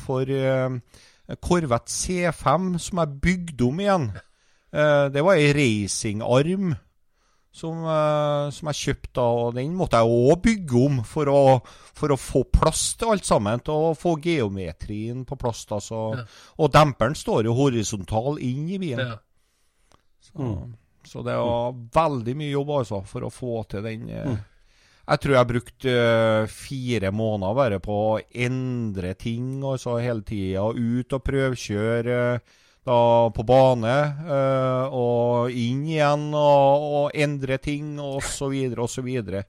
[0.05, 0.79] for uh,
[1.43, 4.09] Corvette C5 som jeg bygde om igjen.
[4.73, 6.73] Eh, det var ei racingarm
[7.53, 11.43] som, eh, som jeg kjøpte, da, og den måtte jeg òg bygge om for å,
[11.93, 13.61] for å få plass til alt sammen.
[13.61, 15.65] Til å få geometrien på plass.
[15.69, 16.25] da, så, Ja.
[16.59, 19.13] Og demperen står jo horisontal inn i bilen.
[19.13, 19.19] Ja.
[20.23, 20.73] Så,
[21.09, 24.41] så det var veldig mye jobb altså, for å få til den eh, Mm.
[25.03, 30.69] Jeg tror jeg brukte eh, fire måneder bare på å endre ting altså hele tida.
[30.71, 32.99] Ut og prøvkjøre eh, da
[33.31, 33.97] på bane,
[34.91, 39.45] og inn igjen og, og endre ting, og så og så videre.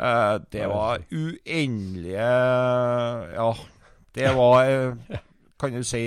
[0.00, 2.28] Eh, det var uendelige
[3.34, 3.54] Ja,
[4.14, 4.96] det var
[5.60, 6.04] Kan du si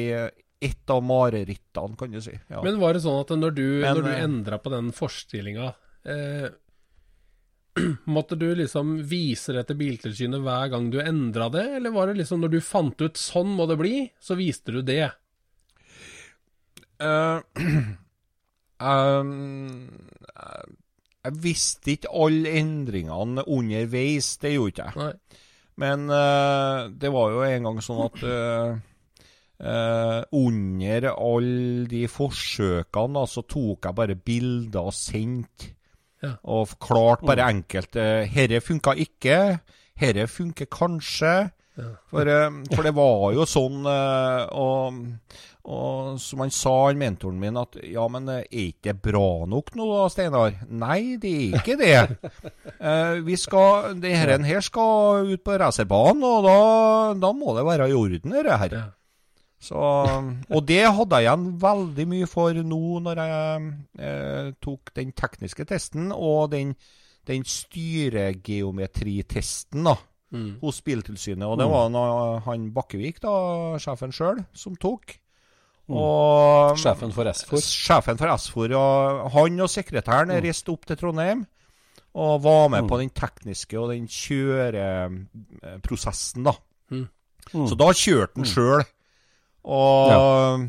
[0.63, 2.33] ett av marerittene, kan du si.
[2.47, 2.63] Ja.
[2.63, 5.71] Men var det sånn at når du, Men, når du eh, endra på den forstillinga
[6.09, 6.47] eh,
[8.15, 12.21] Måtte du liksom vise det til Biltilsynet hver gang du endra det, eller var det
[12.21, 15.11] liksom når du fant ut 'sånn må det bli', så viste du det?
[17.03, 17.41] Uh,
[18.79, 19.89] um,
[21.23, 24.95] jeg visste ikke alle endringene underveis, det gjorde ikke jeg.
[25.01, 25.41] Nei.
[25.81, 28.81] Men uh, det var jo en gang sånn at eh,
[29.63, 35.73] eh, under alle de forsøkene da, så tok jeg bare bilder og sendte.
[36.23, 36.37] Ja.
[36.55, 39.39] Og klart bare enkelt eh, Herre funka ikke.
[39.99, 41.33] Herre funker kanskje.
[41.73, 41.89] Ja.
[42.11, 45.01] For, eh, for det var jo sånn og,
[45.63, 49.73] og som han sa, han mentoren min, at ja, men er ikke det bra nok
[49.79, 50.57] nå, da, Steinar?
[50.69, 51.95] Nei, det er ikke det.
[53.27, 56.59] Vi skal, det her, her skal ut på racerbanen, og da,
[57.19, 58.77] da må det være i orden, dette her.
[58.79, 58.89] Ja.
[59.63, 63.67] Så, og det hadde jeg igjen veldig mye for nå når jeg
[64.03, 66.73] eh, tok den tekniske testen og den,
[67.29, 69.95] den styregeometritesten da,
[70.33, 70.55] Mm.
[70.63, 71.45] hos Biltilsynet.
[71.45, 72.01] Og det var nå
[72.41, 73.29] han Bakkevik, da,
[73.77, 75.13] sjefen sjøl, som tok.
[75.93, 77.59] Og Sjefen for SFOR.
[77.61, 78.73] Sjefen for SFOR.
[79.35, 81.45] Han og sekretæren reiste opp til Trondheim
[82.15, 86.53] og var med på den tekniske og den kjøreprosessen, da.
[86.89, 87.05] Mm.
[87.53, 88.81] Så da kjørte han sjøl.
[89.63, 90.65] Og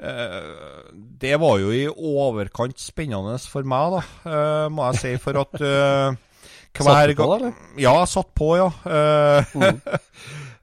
[0.00, 0.88] eh,
[1.20, 5.14] det var jo i overkant spennende for meg, da, uh, må jeg si.
[5.22, 6.18] For at eh,
[6.78, 7.56] Satt du på, eller?
[7.80, 8.68] Ja, satt på, ja.
[8.86, 9.80] Mm.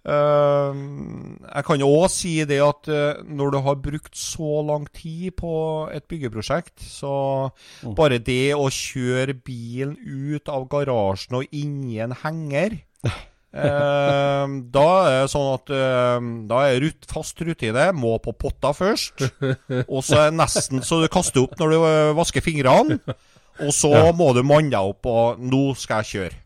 [0.06, 2.88] jeg kan jo òg si det at
[3.26, 5.52] når du har brukt så lang tid på
[5.92, 7.50] et byggeprosjekt, så
[7.98, 12.80] bare det å kjøre bilen ut av garasjen og inn i en henger
[13.56, 17.86] Eh, da er det sånn at eh, Da er rut, fast rutine.
[17.96, 19.24] Må på potta først.
[19.88, 23.00] Og så er det nesten så du kaster opp når du eh, vasker fingrene.
[23.64, 26.40] Og så må du manne deg opp, og nå skal jeg kjøre.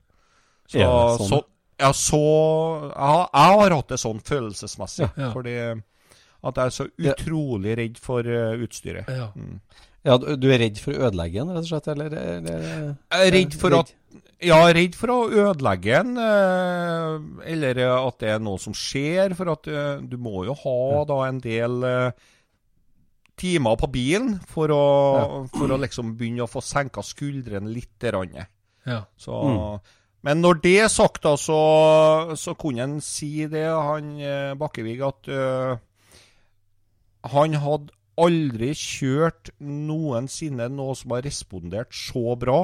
[0.70, 1.30] Så, ja, sånn?
[1.32, 1.40] så,
[1.82, 5.08] ja, så jeg, har- jeg har hatt det sånn følelsesmessig.
[5.18, 5.32] Ja.
[5.34, 5.56] Fordi
[6.40, 9.10] at jeg er så utrolig redd for eh, utstyret.
[9.10, 9.32] Ja.
[10.08, 11.90] Ja, du er redd for å ødelegge den, rett og slett?
[11.92, 13.94] Eller, eller Jeg er redd for at
[14.40, 17.16] Ja, redd for å ødelegge den, eh,
[17.52, 19.36] eller at det er noe som skjer.
[19.36, 22.30] For at eh, du må jo ha da en del eh,
[23.40, 24.84] timer på bilen for å,
[25.54, 28.08] for å liksom begynne å få senka skuldrene litt.
[28.88, 29.02] Ja.
[29.20, 29.36] Så,
[30.26, 31.60] Men når det er sagt, da, så,
[32.40, 35.76] så kunne han si det, han eh, Bakkevig, at uh,
[37.36, 37.96] han hadde
[38.26, 42.62] aldri kjørt noensinne noe som har respondert så bra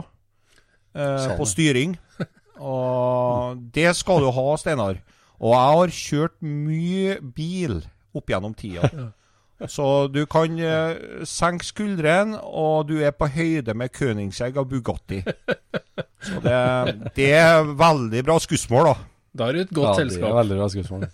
[0.95, 1.97] eh, på styring.
[2.61, 5.01] Og det skal du ha, Steinar.
[5.43, 7.81] Og jeg har kjørt mye bil
[8.15, 8.89] opp gjennom tida.
[9.71, 15.21] Så du kan eh, senke skuldrene, og du er på høyde med Königsegg og Bugatti.
[16.25, 16.57] Så det,
[17.15, 18.95] det er veldig bra skussmål, da.
[19.35, 20.27] Da er du et godt ja, Det selskap.
[20.27, 21.07] er veldig bra skussmål.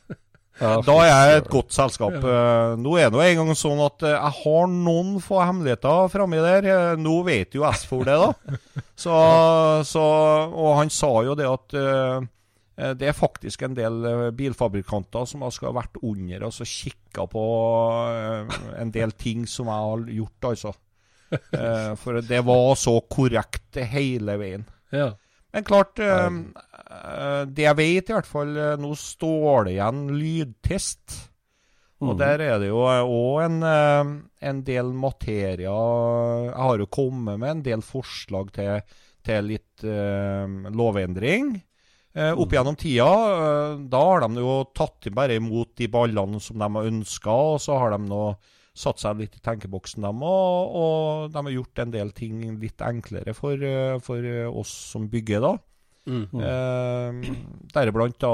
[0.62, 2.14] Ja, Da er jeg et godt selskap.
[2.22, 2.76] Ja.
[2.78, 6.68] Nå er det nå engang sånn at eh, jeg har noen få hemmeligheter framme der.
[6.70, 8.60] Eh, Nå vet jo Esfor det, da.
[9.02, 9.16] Så,
[9.90, 10.02] så,
[10.54, 12.28] og han sa jo det at eh,
[12.78, 16.54] eh, det er faktisk en del eh, bilfabrikanter som har skal ha vært under og
[16.54, 17.46] så kikka på
[18.12, 18.54] eh,
[18.84, 20.76] en del ting som jeg har gjort, altså.
[21.32, 24.66] Eh, For det var så korrekt hele veien.
[24.92, 25.14] Ja.
[25.52, 30.06] Men klart, eh, eh, det jeg vet i hvert fall eh, Nå står det igjen
[30.16, 31.18] lydtest.
[32.02, 34.14] Og der er det jo òg en, eh,
[34.50, 35.74] en del materia
[36.48, 38.80] Jeg har jo kommet med en del forslag til,
[39.22, 41.54] til litt eh, lovendring.
[42.12, 43.12] Eh, opp gjennom tida,
[43.88, 47.78] da har de jo tatt bare imot de ballene som de har ønska, og så
[47.80, 48.24] har de nå
[48.82, 52.82] satt seg litt i tenkeboksen, dem, og, og de har gjort en del ting litt
[52.86, 55.54] enklere for, eh, for eh, oss som bygger, da.
[56.42, 57.34] Eh,
[57.76, 58.32] Deriblant da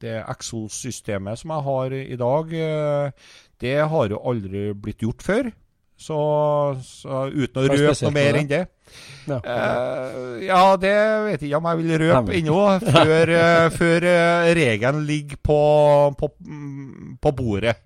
[0.00, 2.54] det Exos-systemet som jeg har i dag.
[2.56, 3.10] eh,
[3.60, 5.52] det har jo aldri blitt gjort før.
[6.04, 6.16] Så,
[6.82, 8.62] så uten å røpe noe mer enn det.
[9.30, 9.36] Ja.
[9.38, 10.94] Eh, ja, det
[11.28, 13.32] vet jeg ikke om jeg vil røpe ennå, før,
[13.76, 14.06] før
[14.58, 15.60] regelen ligger på,
[16.18, 17.76] på, mm, på bordet.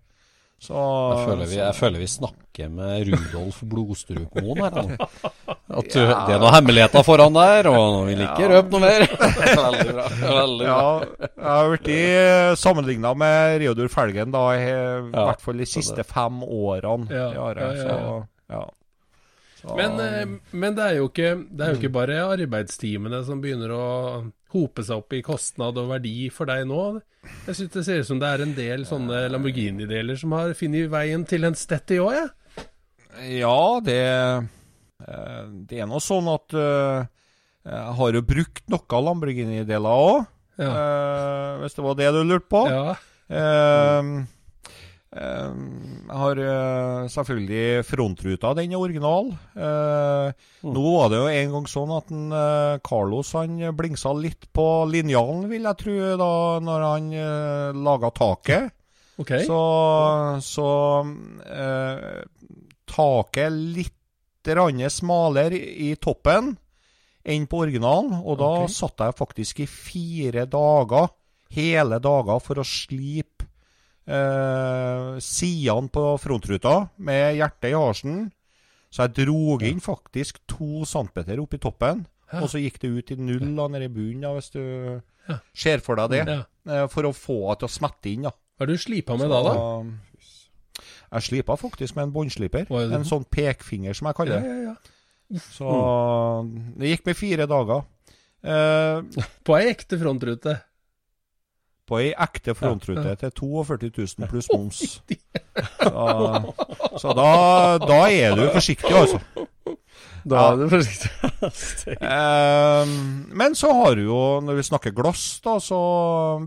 [0.59, 4.75] Så Jeg føler, vi, jeg føler vi snakker med Rudolf Blodstrupmoen her.
[4.75, 4.97] nå.
[5.79, 9.05] At uh, det er noen hemmeligheter foran der, og han vil ikke røpe noe mer.
[9.63, 10.07] Veldig bra.
[10.25, 10.81] Veldig bra.
[10.81, 16.03] Ja, jeg har blitt sammenligna med Reodor Felgen da, i Ja, hvert fall de siste
[16.09, 17.07] fem årene.
[17.15, 18.19] Ja, Det har jeg, ja, ja, ja.
[18.19, 18.65] Så, ja.
[18.67, 18.75] Så,
[19.67, 23.73] Men, eh, men det, er jo ikke, det er jo ikke bare arbeidstimene som begynner
[23.75, 23.87] å
[24.55, 27.01] hope seg opp i kostnad og verdi for deg nå.
[27.49, 30.89] Jeg syns det ser ut som det er en del sånne Lamborghini-deler som har funnet
[30.93, 32.65] veien til en stett i år, jeg.
[33.41, 33.99] Ja, det,
[35.03, 37.09] eh, det er nå sånn at eh,
[37.69, 40.27] jeg har jo brukt noen Lamborghini-deler òg,
[40.59, 40.73] Ja.
[41.61, 42.65] hvis det var det du lurte på.
[42.71, 42.95] Ja.
[43.29, 44.13] Eh,
[45.19, 49.33] jeg har eh, selvfølgelig frontruta, den er original.
[49.59, 54.49] Eh, Nå var det jo en gang sånn at en, eh, Carlos han blingsa litt
[54.55, 56.33] på linjalen, vil jeg tro, da
[56.65, 57.13] når han
[57.85, 58.75] laga taket.
[59.19, 59.43] Okay.
[59.49, 59.61] Så,
[60.47, 60.69] så
[61.51, 62.21] eh,
[62.87, 63.95] taket er litt
[64.49, 66.55] smalere i toppen
[67.29, 68.23] enn på originalen.
[68.23, 68.73] Og da okay.
[68.73, 71.11] satt jeg faktisk i fire dager,
[71.53, 73.38] hele dager, for å slipe
[74.09, 78.19] eh, sidene på frontruta med hjertet i halsen.
[78.89, 82.07] Så jeg drog inn faktisk to centimeter opp i toppen.
[82.33, 82.43] Ja.
[82.43, 84.63] Og så gikk det ut i null da, nede i bunnen, da, hvis du
[85.57, 86.25] ser for deg det.
[86.29, 86.43] Ja.
[86.69, 88.33] Eh, for å få det til å smette inn, da.
[88.59, 89.57] Hva er det du slipa med da, da?
[91.09, 92.69] Jeg slipa faktisk med en båndsliper.
[92.69, 94.49] Er En sånn pekfinger, som jeg kaller det.
[94.49, 95.39] ja, ja.
[95.53, 95.69] Så
[96.81, 97.85] det gikk med fire dager.
[98.41, 99.05] Uh,
[99.45, 100.55] På ei ekte frontrute.
[101.89, 104.83] På ei ekte frontrute til 42 000 pluss moms.
[105.83, 106.07] Så,
[107.03, 107.31] så da,
[107.83, 109.23] da er du forsiktig, altså.
[110.29, 111.11] Da er du forsiktig.
[111.89, 112.91] Eh,
[113.39, 115.79] men så har du jo, når vi snakker glass, da, så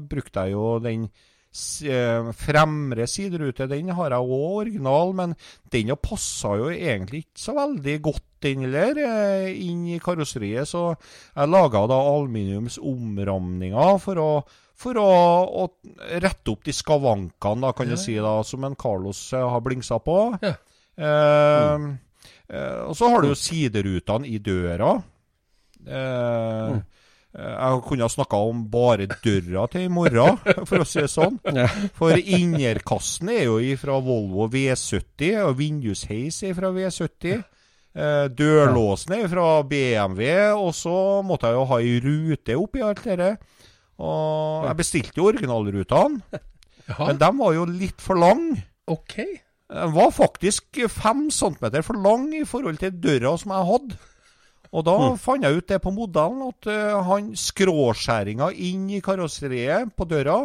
[0.09, 3.69] brukte jeg jo den eh, fremre siderute.
[3.71, 5.35] Den har jeg òg original, men
[5.73, 10.69] den passa jo egentlig ikke så veldig godt, inn, heller, eh, inn i karosseriet.
[10.69, 14.31] Så jeg laga da aluminiumsomramninger for å
[14.81, 15.09] for å,
[15.63, 15.65] å
[16.21, 19.99] rette opp de skavankene, da, kan du si, da, som en Carlos eh, har blingsa
[20.03, 20.17] på.
[20.41, 20.55] Ja.
[21.01, 21.85] Eh,
[22.51, 24.95] eh, og så har du jo siderutene i døra.
[25.85, 26.81] Eh, mm.
[27.31, 30.35] Jeg kunne ha snakka om bare døra til i morgen,
[30.67, 31.37] for å si det sånn.
[31.95, 37.39] For innerkassen er jo fra Volvo V70, og vindusheis er fra V70.
[37.91, 40.95] Eh, dørlåsen er fra BMW, og så
[41.27, 43.33] måtte jeg jo ha ei rute oppi alt dette.
[43.99, 46.21] Og jeg bestilte jo originalrutene,
[46.89, 46.99] ja.
[47.03, 48.63] men de var jo litt for lange.
[48.87, 49.17] ok.
[49.71, 53.99] Den var faktisk fem centimeter for lang i forhold til døra som jeg hadde.
[54.71, 59.93] Og da fant jeg ut det på modellen, at eh, han skråskjæringa inn i karosseriet
[59.95, 60.41] på døra,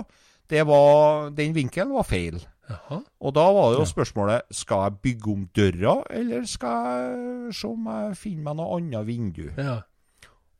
[0.50, 2.38] det var, den vinkelen var feil.
[2.70, 2.98] Aha.
[3.22, 7.70] Og da var det jo spørsmålet skal jeg bygge om døra, eller skal jeg se
[7.70, 9.44] om jeg finner meg noe annet vindu.
[9.58, 9.78] Ja.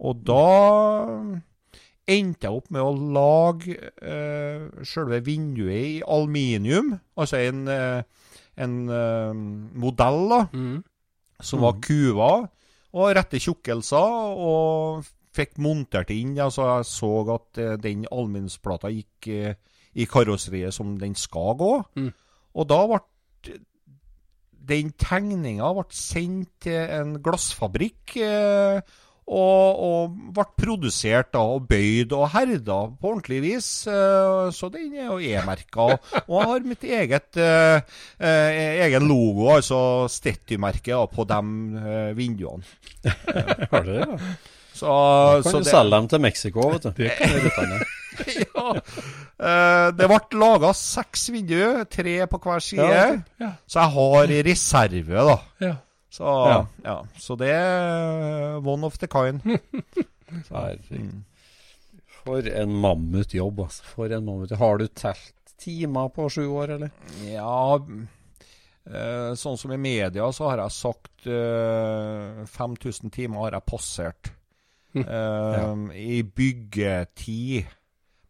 [0.06, 0.42] Og da
[2.06, 6.92] endte jeg opp med å lage eh, selve vinduet i aluminium.
[7.18, 8.02] Altså en, eh,
[8.56, 9.32] en eh,
[9.82, 10.84] modell da, Mm.
[11.42, 12.30] som var kuva
[12.96, 15.04] og rette tjukkelser, og
[15.36, 16.38] fikk montert inn.
[16.38, 19.54] Altså jeg så at eh, den aluminiumsplata gikk eh,
[19.96, 21.74] i karosseriet som den skal gå.
[21.96, 22.12] Mm.
[22.56, 23.02] Og da ble
[24.66, 28.16] den tegninga sendt til en glassfabrikk.
[28.16, 28.80] Eh,
[29.26, 33.68] og, og ble produsert da, og bøyd og herda på ordentlig vis.
[33.90, 35.88] Eh, så den er jo E-merka.
[36.26, 39.80] Og jeg har mitt eget eh, eh, egen logo, altså
[40.12, 41.40] Stetty-merke, på de
[41.82, 42.62] eh, vinduene.
[43.72, 44.04] Har du det?
[44.06, 44.20] Ja.
[44.76, 44.86] Så,
[45.40, 46.90] Kan så du det, selge dem til Mexico, vet du.
[47.00, 47.78] Det kan Med ruttene.
[48.44, 48.66] ja.
[49.36, 52.86] Eh, det ble laga seks vinduer, tre på hver side.
[52.92, 53.08] Ja,
[53.42, 53.50] ja.
[53.68, 55.36] Så jeg har i reserve, da.
[55.64, 55.74] Ja.
[56.12, 56.58] Så, ja.
[56.84, 56.98] Ja.
[57.20, 59.42] så det er one of the kind.
[60.50, 61.24] Herregud.
[62.26, 63.84] For en mammutjobb, altså.
[63.94, 64.54] For en mammut.
[64.58, 66.90] Har du telt timer på sju år, eller?
[67.26, 73.68] Ja eh, Sånn som i media, så har jeg sagt eh, 5000 timer har jeg
[73.70, 74.32] passert.
[74.96, 77.72] Eh, I byggetid.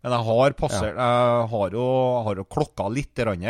[0.03, 1.87] Men jeg har passert Jeg har jo,
[2.27, 3.14] har jo klokka litt.
[3.16, 3.43] Grann,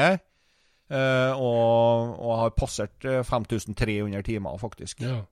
[0.90, 5.02] eh, og, og har passert eh, 5300 timer, faktisk.
[5.06, 5.22] Ja.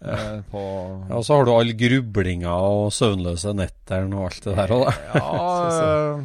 [0.00, 0.60] Uh, på
[1.10, 4.86] Ja, og så har du all grublinga og søvnløse netter og alt det der òg,
[4.86, 4.92] da.
[5.12, 5.24] Ja,
[5.74, 6.22] eh,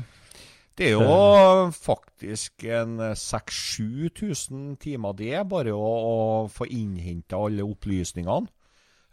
[0.79, 6.15] det er jo faktisk en 6000-7000 timer, det, bare å, å
[6.51, 8.47] få innhenta alle opplysningene.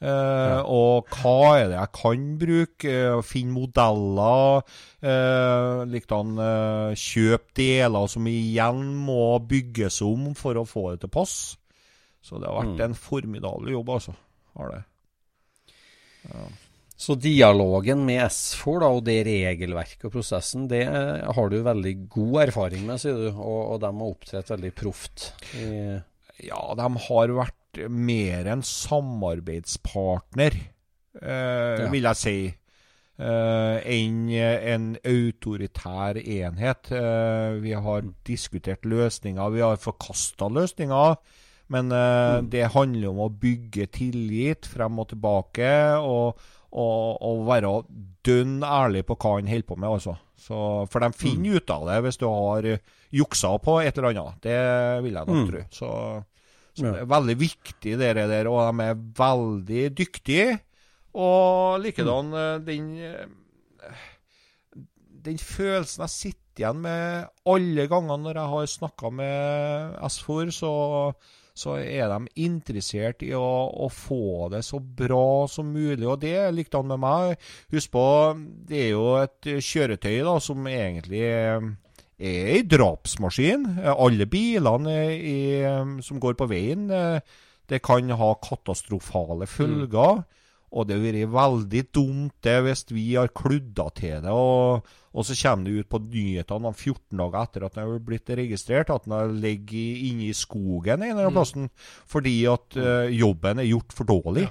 [0.02, 2.90] Eh, Og hva er det jeg kan bruke?
[2.90, 4.64] Eh, Finne modeller.
[4.98, 11.12] Eh, Likedan eh, kjøpe deler som igjen må bygges om for å få det til
[11.14, 11.36] pass.
[12.22, 14.14] Så det har vært en formidabel jobb, altså.
[14.58, 14.82] Har det.
[17.02, 21.94] Så dialogen med SFOR da, og det regelverket og prosessen, det eh, har du veldig
[22.14, 23.28] god erfaring med, sier du.
[23.32, 25.32] Og, og de har opptrådt veldig proft.
[25.58, 25.98] i-
[26.46, 30.52] Ja, de har vært mer en samarbeidspartner,
[31.20, 31.88] eh, Ja.
[31.90, 32.54] vil jeg si,
[33.18, 36.90] eh, enn en autoritær enhet.
[36.92, 41.16] Eh, vi har diskutert løsninger, vi har forkasta løsninger.
[41.68, 46.36] Men eh, det handler om å bygge tillit frem og tilbake, og,
[46.72, 47.84] og, og være
[48.24, 49.88] dønn ærlig på hva han holder på med.
[49.88, 50.18] Altså.
[50.36, 52.62] Så, for de finner ut av det hvis du har
[53.12, 54.40] juksa på et eller annet.
[54.42, 55.48] Det vil jeg nok Mm.
[55.50, 55.62] tro.
[55.70, 56.24] Så,
[56.72, 60.46] så det er veldig viktig, det der, og de er veldig dyktige.
[61.12, 63.98] Og likedan eh, den eh,
[65.22, 70.72] Den følelsen jeg sitter igjen med alle ganger når jeg har snakka med SFOR, så,
[71.54, 76.02] så er de interessert i å, å få det så bra som mulig.
[76.08, 77.46] Og det er likedan med meg.
[77.72, 78.04] Husk på,
[78.66, 81.22] det er jo et kjøretøy da, som egentlig
[82.22, 83.66] er ei drapsmaskin.
[83.92, 85.38] Alle bilene i,
[86.06, 87.18] som går på veien, eh,
[87.70, 90.22] det kan ha katastrofale følger.
[90.72, 95.26] Og det hadde vært veldig dumt det hvis vi har kludda til det, og, og
[95.28, 98.92] så kommer det ut på nyhetene om 14 dager etter at den har blitt registrert,
[98.94, 101.68] at den har ligget inne i skogen en eller annen plassen
[102.08, 104.46] fordi at eh, jobben er gjort for dårlig.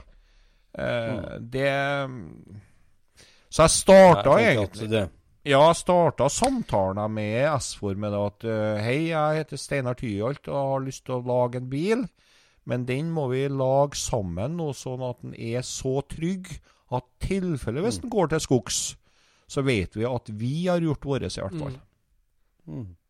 [0.77, 1.73] Eh, det
[3.49, 5.03] Så jeg starta egentlig det,
[5.43, 10.85] ja, starta samtalen med SFOR med at eh, Hei, jeg heter Steinar Tyholt og har
[10.85, 12.05] lyst til å lage en bil.
[12.69, 16.51] Men den må vi lage sammen nå, sånn at den er så trygg
[16.93, 18.81] at tilfelle hvis den går til skogs,
[19.49, 21.77] så vet vi at vi har gjort vårt i hvert fall.
[22.69, 22.89] Mm.
[22.91, 23.00] tenker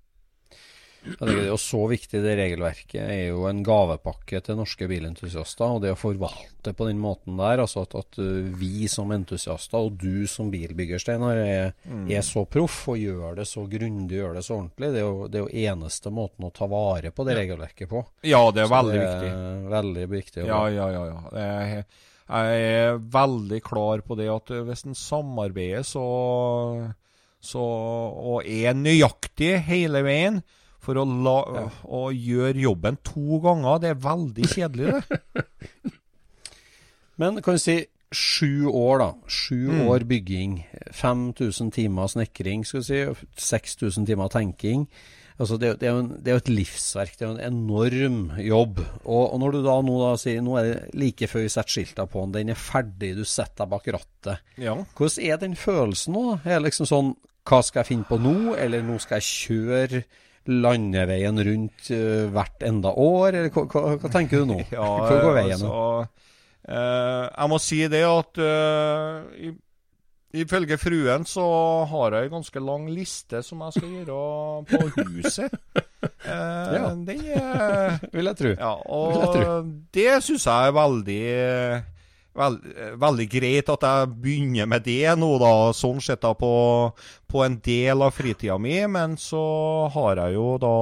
[1.02, 5.74] det er jo så viktig, det regelverket er jo en gavepakke til norske bilentusiaster.
[5.74, 9.82] Og det å forvalte på den måten der, altså at, at uh, vi som entusiaster,
[9.82, 11.74] og du som bilbygger, Steinar, er,
[12.06, 14.92] er så proff og gjør det så grundig, gjør det så ordentlig.
[14.94, 18.06] Det er jo, det er jo eneste måten å ta vare på det regelverket på.
[18.28, 19.34] Ja, det er veldig det viktig.
[19.34, 20.48] er Veldig viktig.
[20.52, 21.04] Ja, ja, ja.
[21.10, 21.20] ja.
[21.42, 21.84] Jeg,
[22.30, 26.08] jeg er veldig klar på det at hvis en samarbeider så,
[27.42, 27.68] så
[28.38, 30.44] og er nøyaktig hele veien
[30.82, 31.38] for å, la,
[31.86, 35.46] å gjøre jobben to ganger, det er veldig kjedelig, det.
[37.22, 37.78] Men kan du si
[38.12, 39.10] sju år, da.
[39.32, 39.82] Sju Mm.
[39.88, 40.56] år bygging.
[40.92, 43.26] 5000 timer snekring, skal vi si.
[43.38, 44.88] 6000 timer tenking.
[45.40, 47.14] Altså det, det, er jo en, det er jo et livsverk.
[47.18, 48.82] Det er jo en enorm jobb.
[49.06, 51.72] Og, og når du da nå da sier Nå er det like før vi setter
[51.78, 54.44] skilta på den, den er ferdig, du setter deg bak rattet.
[54.62, 54.76] Ja.
[54.98, 56.26] Hvordan er den følelsen nå?
[56.44, 57.14] Er det liksom sånn
[57.48, 58.54] Hva skal jeg finne på nå?
[58.60, 60.04] Eller nå skal jeg kjøre
[60.50, 63.28] landeveien rundt eh, hvert enda år?
[63.36, 64.60] Eller hva, hva, hva tenker du nå?
[64.74, 65.74] Ja, Hvor går veien nå?
[65.74, 66.30] altså,
[66.68, 69.52] eh, jeg må si det at eh, i,
[70.42, 71.46] ifølge fruen så
[71.92, 74.20] har jeg en ganske lang liste som jeg skal gjøre
[74.72, 75.58] på huset.
[76.02, 76.88] Eh, Ja.
[76.98, 77.04] Den
[78.16, 78.52] Vil jeg tro.
[78.58, 79.52] Ja, og jeg tro.
[79.94, 81.20] det syns jeg er veldig
[82.38, 82.58] vel,
[83.02, 86.52] Veldig greit at jeg begynner med det nå, da, sånn sett da på,
[87.28, 88.78] på en del av fritida mi.
[88.92, 89.44] Men så
[89.94, 90.76] har jeg jo da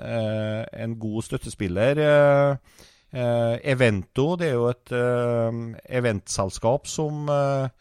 [0.00, 2.02] eh, en god støttespiller.
[2.04, 2.82] Eh,
[3.14, 5.64] eh, Evento, det er jo et eh,
[6.00, 7.72] eventselskap som eh,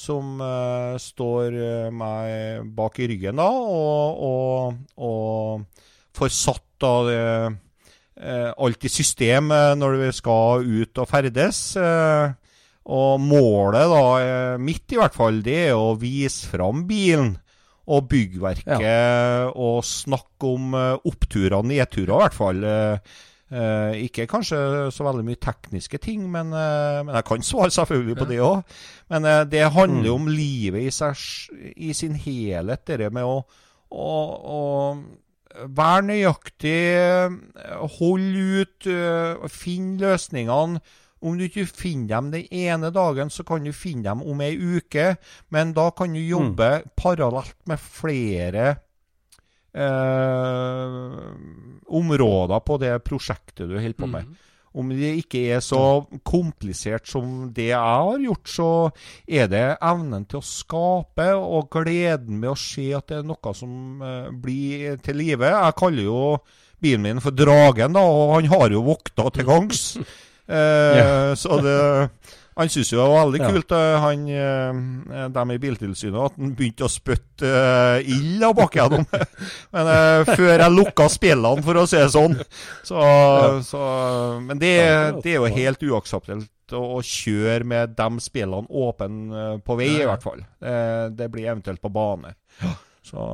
[0.00, 6.92] som eh, står eh, meg bak i ryggen, da, og, og, og får satt da
[7.08, 7.58] det, eh,
[8.20, 11.62] alt i system eh, når vi skal ut og ferdes.
[11.80, 12.32] Eh,
[12.90, 17.34] og målet, da, eh, mitt i hvert fall, det er å vise fram bilen
[17.90, 22.64] og byggverket og snakke om eh, oppturer og nedturer, i hvert fall.
[22.64, 23.18] Eh,
[23.50, 24.58] Eh, ikke kanskje
[24.94, 28.62] så veldig mye tekniske ting, men, eh, men jeg kan svare selvfølgelig på det òg.
[29.10, 31.18] Men eh, det handler om livet i, seg,
[31.74, 33.40] i sin helhet, det med å,
[33.90, 34.12] å,
[34.54, 34.60] å
[35.50, 36.80] være nøyaktig,
[37.98, 38.90] hold ut,
[39.52, 40.82] finn løsningene.
[41.20, 44.54] Om du ikke finner dem den ene dagen, så kan du finne dem om ei
[44.56, 45.18] uke.
[45.52, 48.68] Men da kan du jobbe parallelt med flere
[49.76, 51.26] eh,
[52.00, 54.32] områder på det prosjektet du holder på med.
[54.70, 55.80] Om det ikke er så
[56.22, 58.68] komplisert som det jeg har gjort, så
[59.26, 63.54] er det evnen til å skape og gleden med å se at det er noe
[63.58, 65.50] som eh, blir til live.
[65.50, 66.22] Jeg kaller jo
[66.80, 69.86] bilen min for Dragen, da, og han har jo vokta til gangs.
[70.50, 71.74] Eh, Så det
[72.60, 73.48] han syntes jo det var veldig Ja.
[73.54, 78.54] kult, eh, han, eh, dem i Biltilsynet, at han begynte å spytte eh, ild av
[78.58, 79.06] bakgjennom.
[79.74, 79.90] Men
[80.28, 82.36] før jeg lukka spillene, for å si det sånn.
[82.84, 83.00] Så,
[83.66, 83.80] så,
[84.44, 84.74] men det,
[85.24, 90.22] det er jo helt uakseptabelt å, kjøre med de spillene åpne på vei, i hvert
[90.22, 90.44] fall.
[90.60, 92.34] Det blir eventuelt på bane.
[93.02, 93.26] Så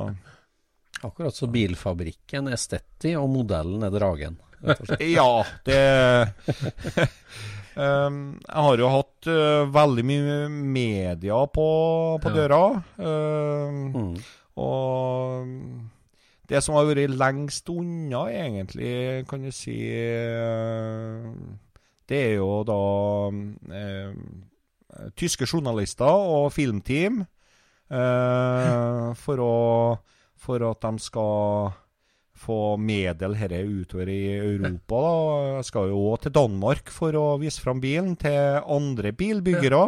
[1.05, 4.39] Akkurat så bilfabrikken er Stetti, og modellen er Dragen.
[5.05, 5.77] Ja, det
[7.77, 11.67] Jeg har jo hatt eh, veldig mye media på,
[12.23, 12.63] på døra.
[12.97, 14.17] Um, Mm.
[14.57, 15.45] Og
[16.49, 21.27] det som har vært lengst unna, egentlig, kan du si eh,
[22.09, 22.77] Det er jo da
[23.77, 24.13] eh,
[25.19, 27.21] tyske journalister og filmteam.
[27.91, 29.99] eh, for, å,
[30.41, 31.71] for at de skal
[32.39, 35.01] få medel herre utover i Europa.
[35.03, 35.13] da.
[35.57, 39.85] Jeg skal jo òg til Danmark for å vise fram bilen til andre bilbyggere.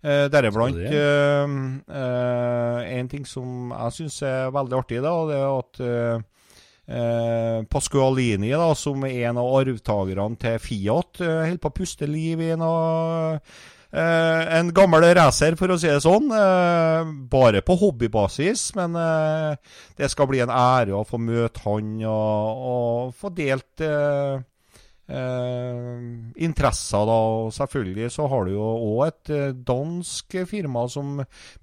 [0.00, 1.56] Eh, Deriblant eh,
[1.92, 8.54] eh, en ting som jeg syns er veldig artig, da, det er at eh, Pascualini,
[8.56, 12.54] da, som er en av arvtakerne til Fiat, eh, holder på å puste liv i
[12.56, 13.38] Eh,
[13.98, 16.30] en gammel racer, for å si det sånn.
[16.30, 21.96] Eh, bare på hobbybasis, men eh, det skal bli en ære å få møte han
[22.06, 24.38] og, og få delt eh,
[25.10, 25.90] eh,
[26.46, 27.18] interesser, da.
[27.42, 31.18] Og selvfølgelig så har du jo òg et eh, dansk firma som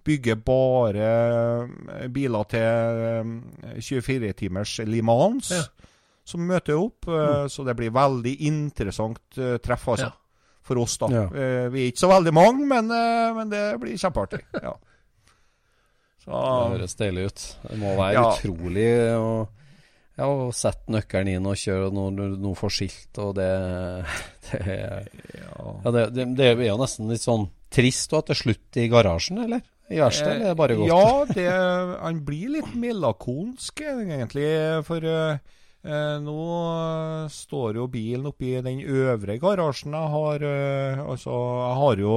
[0.08, 3.04] bygger bare eh, biler til
[3.74, 5.52] eh, 24 timers Le Mans.
[5.56, 5.66] Ja.
[6.28, 7.48] Som møter opp, mm.
[7.48, 10.16] så det blir veldig interessant eh, treff, altså Ja.
[10.68, 11.08] For oss, da.
[11.14, 11.24] Ja.
[11.32, 14.44] Eh, vi er ikke så veldig mange, men, eh, men det blir kjempeartig.
[14.62, 14.76] Ja.
[16.28, 17.44] Så, Det høres deilig ut.
[17.70, 18.26] Det må være Ja.
[18.34, 19.30] utrolig å,
[20.18, 23.48] ja, sette nøkkelen inn og kjøre når du nå får skilt, og det,
[24.50, 24.78] det
[25.38, 25.72] ja.
[25.86, 28.88] Ja, det, det, det er jo nesten litt sånn trist at det er slutt i
[28.92, 29.64] garasjen, eller?
[29.88, 30.90] I verkstedet, eller er det bare godt?
[30.92, 31.46] Ja, det,
[32.02, 34.50] han blir litt melakonsk, egentlig.
[34.88, 35.57] For eh, eh,
[36.24, 36.40] nå
[36.72, 40.44] eh, står jo bilen oppi den øvre garasjen jeg har.
[40.44, 42.16] eh, altså, jeg har jo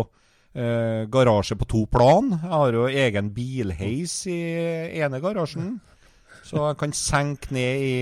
[0.55, 2.33] eh, garasje på to plan.
[2.35, 4.41] Jeg har jo egen bilheis i
[5.03, 5.79] ene garasjen.
[6.43, 7.95] Så jeg kan senke ned i,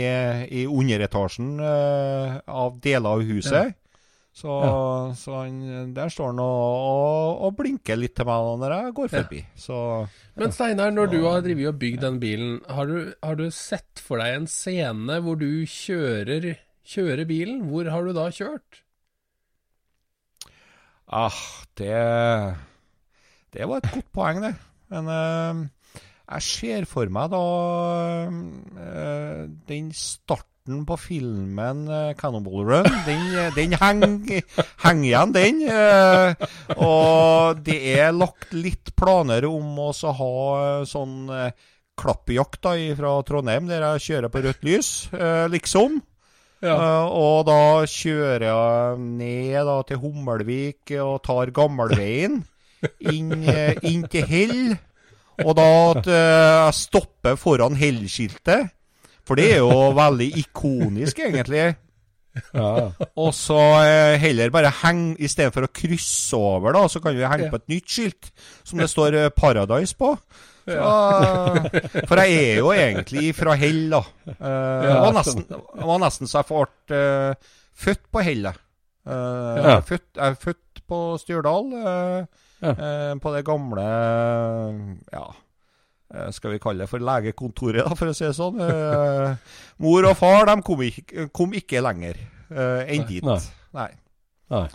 [0.62, 3.74] i underetasjen eh, av deler av huset.
[4.38, 4.54] Så,
[5.18, 9.10] så han, der står han og, og, og blinker litt til meg når jeg går
[9.10, 9.40] forbi.
[9.58, 9.78] Så
[10.38, 14.02] Men Steinar, når du har drevet og bygd den bilen, har du, har du sett
[14.02, 16.52] for deg en scene hvor du kjører,
[16.86, 17.64] kjører bilen?
[17.72, 18.84] Hvor har du da kjørt?
[21.08, 21.42] Ah,
[21.80, 21.98] det
[23.54, 24.54] Det var et godt poeng, det.
[24.92, 25.66] Men uh,
[26.28, 27.42] jeg ser for meg da
[28.28, 30.57] uh, den starten
[30.88, 32.90] på filmen eh, 'Cannonball Run'.
[33.06, 34.42] Den, eh, den henger
[34.84, 35.62] heng igjen, den.
[35.68, 36.34] eh,
[36.76, 41.56] og det er lagt litt planer om å ha eh, sånn eh,
[41.98, 46.00] klappjakt da, fra Trondheim, der jeg kjører på rødt lys, eh, liksom.
[46.58, 52.40] Uh, og da kjører jeg ned da, til Hummelvik og tar gammelveien
[53.12, 54.64] inn, eh, inn til Hell.
[55.44, 56.16] Og da at uh,
[56.66, 58.74] jeg stopper foran Hell-skiltet.
[59.28, 61.66] For det er jo veldig ikonisk, egentlig.
[62.54, 62.90] Ja.
[63.18, 67.48] Og så eh, heller bare henge Istedenfor å krysse over, da, så kan vi henge
[67.50, 68.30] på et nytt skilt
[68.62, 70.12] som det står eh, 'Paradise' på.
[70.68, 71.64] Så, ja.
[72.08, 74.02] for jeg er jo egentlig fra Hell, da.
[74.28, 75.46] Eh, det var nesten,
[75.88, 77.52] var nesten så jeg ble eh,
[77.84, 78.60] født på Hellet.
[79.08, 82.26] Eh, jeg, født, jeg er født på eh,
[82.58, 82.72] Ja.
[82.74, 83.84] eh, på det gamle
[85.14, 85.26] Ja
[86.32, 88.60] skal vi kalle det for legekontoret, da, for å si det sånn.
[88.64, 89.54] Eh,
[89.84, 92.16] mor og far de kom ikke, kom ikke lenger
[92.48, 93.24] eh, enn dit.
[93.26, 93.40] Nei.
[93.76, 93.90] Nei.
[94.54, 94.66] Nei.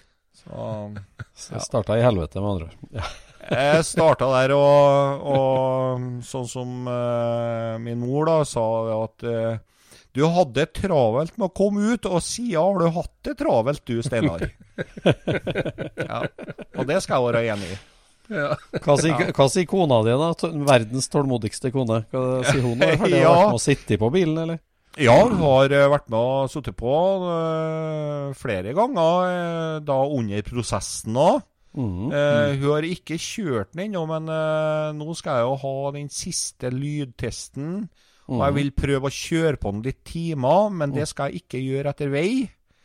[0.44, 0.94] Så
[1.34, 2.90] Så starta i helvete, med andre ord.
[2.94, 3.12] Ja.
[3.74, 8.66] jeg starta der, og, og sånn som eh, min mor da sa
[9.02, 9.62] at eh,
[10.14, 13.98] du hadde travelt med å komme ut, og siden har du hatt det travelt du,
[14.06, 14.46] Steinar.
[16.10, 16.22] ja.
[16.78, 17.80] Og det skal jeg være enig i.
[18.32, 18.54] Ja.
[18.84, 20.30] Hva sier, sier kona di, da?
[20.70, 22.04] Verdens tålmodigste kone.
[22.14, 22.80] Hva sier hun?
[22.84, 23.34] Har det Ja.
[23.34, 24.62] vært med å sitte på bilen, eller?
[25.02, 30.46] Ja, hun har eh, vært med og sittet på øh, flere ganger, eh, da under
[30.46, 31.42] prosessen òg.
[31.74, 32.12] Mhm.
[32.14, 36.12] Eh, hun har ikke kjørt den ennå, men uh, nå skal jeg jo ha den
[36.14, 37.88] siste lydtesten.
[38.30, 41.60] Og jeg vil prøve å kjøre på den litt timer, men det skal jeg ikke
[41.60, 42.28] gjøre etter vei.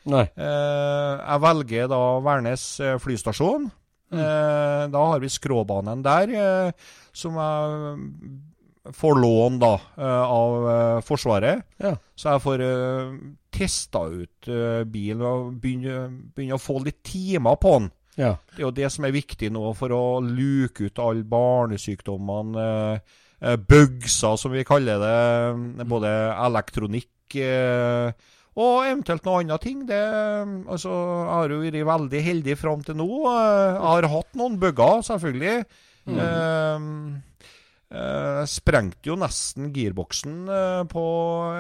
[0.09, 2.65] Eh, jeg velger da Værnes
[3.05, 3.69] flystasjon.
[4.13, 11.67] Eh, da har vi skråbanen der, eh, som jeg får lån da eh, av Forsvaret.
[11.77, 11.95] Ja.
[12.17, 13.19] Så jeg får uh,
[13.53, 14.49] testa ut
[14.89, 17.91] bilen og begynne, begynne å få litt timer på den.
[18.19, 18.33] Ja.
[18.51, 22.69] Det er jo det som er viktig nå for å luke ut alle barnesykdommene.
[23.41, 25.87] Eh, bugser, som vi kaller det.
[25.87, 27.37] Både elektronikk
[28.59, 29.85] og eventuelt noe annet ting.
[29.87, 29.99] Det,
[30.67, 33.09] altså, jeg har jo vært veldig heldig fram til nå.
[33.31, 35.57] Eh, Jeg har hatt noen bugger, selvfølgelig.
[36.09, 36.89] Eh,
[37.95, 41.07] eh, sprengte jo nesten girboksen eh, på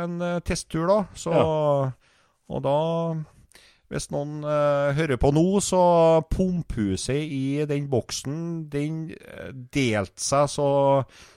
[0.03, 1.01] en eh, testtur, da.
[1.15, 1.35] Så,
[2.49, 2.79] Og da
[3.89, 5.79] hvis noen eh, hører på nå, så
[6.29, 10.67] pumphuset i den boksen den eh, delte seg så,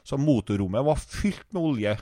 [0.04, 1.94] så motorrommet var fylt med olje.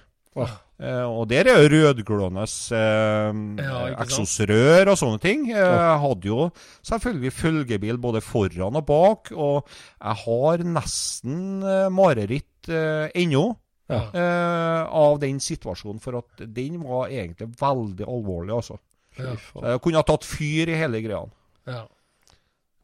[0.42, 0.56] Åh.
[0.80, 5.50] Eh, og der er jo rødglående eh, Ja, eksosrør og sånne ting.
[5.52, 6.46] Eh, jeg hadde jo
[6.88, 9.68] selvfølgelig følgebil både foran og bak, og
[10.00, 13.50] jeg har nesten eh, mareritt eh, ennå.
[13.90, 14.04] Ja.
[14.14, 18.76] eh, av den situasjonen, for at den var egentlig veldig alvorlig, altså.
[19.18, 19.32] Ja.
[19.66, 21.24] Jeg kunne ha tatt fyr i hele greia.
[21.66, 21.80] Ja.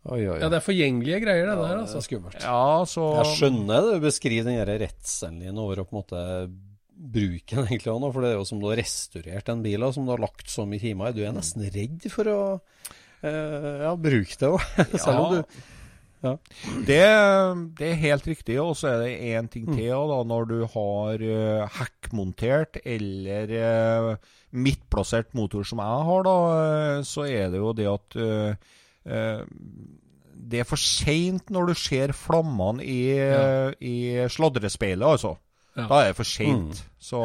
[0.06, 0.40] Oi, oi, oi.
[0.42, 1.84] ja, det er forgjengelige greier, det Ja, der.
[1.84, 2.02] altså.
[2.02, 2.42] skummelt.
[2.42, 6.26] Ja, så Jeg skjønner det du beskriver den din over å på en måte
[7.14, 9.96] bruke den egentlig av nå, for det er jo som du har restaurert den bilen
[9.96, 11.18] som du har lagt så mye timer i.
[11.18, 14.68] Du er nesten redd for å eh, ja, bruke det òg,
[15.06, 15.64] selv om du
[16.88, 17.02] det,
[17.78, 18.56] det er helt riktig.
[18.62, 19.92] Og så er det én ting til.
[19.94, 26.36] og Da, når du har uh, hekkmontert eller uh, midtplassert motor som jeg har, da,
[26.56, 28.74] uh, så er det jo det at eh,
[29.06, 29.42] eh,
[30.46, 33.16] det er for seint når du ser flammene i,
[33.82, 33.96] i
[34.30, 35.36] sladrespeilet, altså.
[35.76, 35.88] Ja.
[35.90, 36.84] Da er det for seint.
[37.00, 37.20] Så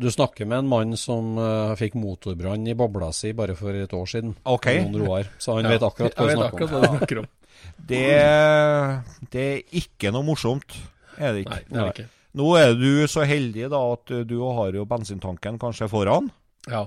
[0.00, 3.92] Du snakker med en mann som uh, fikk motorbrann i bobla si bare for et
[3.92, 4.30] år siden.
[4.48, 4.66] OK.
[4.96, 5.28] Roar.
[5.38, 5.74] Så han Ja.
[5.74, 6.86] vet akkurat hva han snakker om.
[6.96, 7.26] snakker om.
[7.76, 8.06] Det,
[9.30, 10.72] det er ikke noe morsomt.
[11.20, 11.58] Er det ikke?
[11.58, 12.08] Nei, det er ikke.
[12.40, 16.30] Nå er du så heldig da at du har jo bensintanken kanskje foran.
[16.70, 16.86] Ja.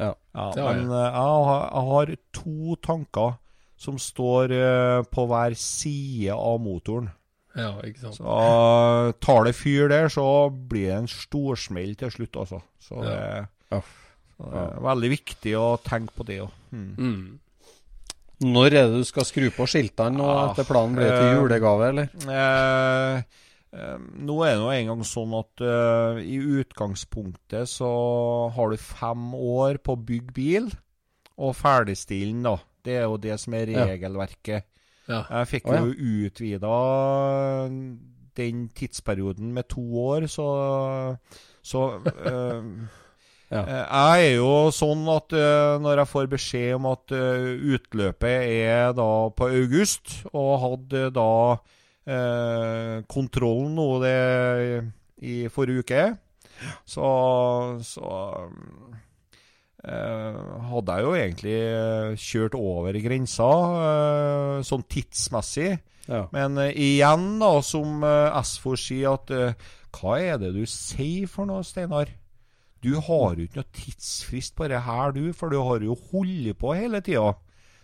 [0.00, 3.34] Ja, men eh, jeg har, jeg har to tanker
[3.78, 7.10] som står eh, på hver side av motoren.
[7.58, 8.16] Ja, ikke sant.
[8.16, 12.62] Så eh, tar det fyr der, så blir det en storsmell til slutt, altså.
[12.80, 13.16] Så det,
[13.72, 13.80] Ja.
[14.36, 16.50] så det er veldig viktig å tenke på det òg.
[16.72, 16.90] Mm.
[16.98, 17.38] Mm.
[18.42, 21.28] Når er det du skal skru på skiltene, nå, Ja, etter planen blir det til
[21.28, 22.08] eh, julegave, eller?
[22.26, 23.22] Eh,
[23.78, 27.92] eh, nå er det nå engang sånn at eh, i utgangspunktet så
[28.56, 30.72] har du fem år på å bygge bil,
[31.38, 32.56] og ferdigstille den, da.
[32.82, 34.64] Det er jo det som er regelverket.
[34.66, 34.68] Ja.
[35.08, 35.82] Jeg fikk oh, ja.
[35.82, 36.74] jo utvida
[38.38, 40.48] den tidsperioden med to år, så,
[41.62, 42.64] så uh,
[43.52, 43.60] Ja.
[43.68, 48.46] Eh, Jeg er jo sånn at uh, når jeg får beskjed om at uh, utløpet
[48.48, 51.32] er da på august, og hadde da
[53.12, 54.14] kontrollen nå det
[55.22, 56.02] i forrige uke,
[56.84, 57.08] så,
[57.82, 58.08] så
[58.42, 59.01] eh,
[59.82, 63.48] hadde jeg jo egentlig eh, kjørt over grensa,
[63.88, 65.72] eh, sånn tidsmessig.
[66.08, 66.24] Ja.
[66.34, 69.54] Men eh, igjen, da, som Esfor sier, at eh,
[69.98, 72.10] hva er det du sier for noe, Steinar?
[72.82, 76.58] Du har jo ikke noe tidsfrist på det her, du, for du har jo holdt
[76.58, 77.34] på hele tida.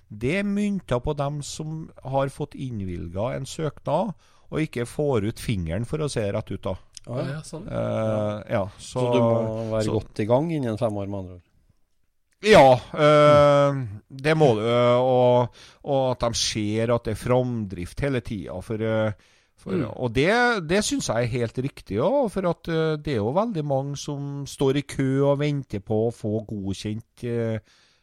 [0.09, 4.15] Det er mynta på dem som har fått innvilga en søknad,
[4.49, 6.75] og ikke får ut fingeren, for å se rett ut, da.
[7.09, 7.67] Ja, ja, sånn.
[7.69, 11.19] uh, ja, så, Så, du må være så- godt i gang innen fem år, med
[11.21, 11.45] andre ord.
[12.47, 14.61] Ja, øh, det må du.
[14.63, 15.49] eh, Og,
[15.85, 18.61] og at de ser at det er framdrift hele tida.
[18.63, 19.13] For, eh,
[19.59, 19.89] for, Mm.
[19.97, 20.31] Og det,
[20.71, 22.71] det syns jeg er helt riktig også, For at
[23.05, 27.25] det er jo veldig mange som står i kø og venter på å få godkjent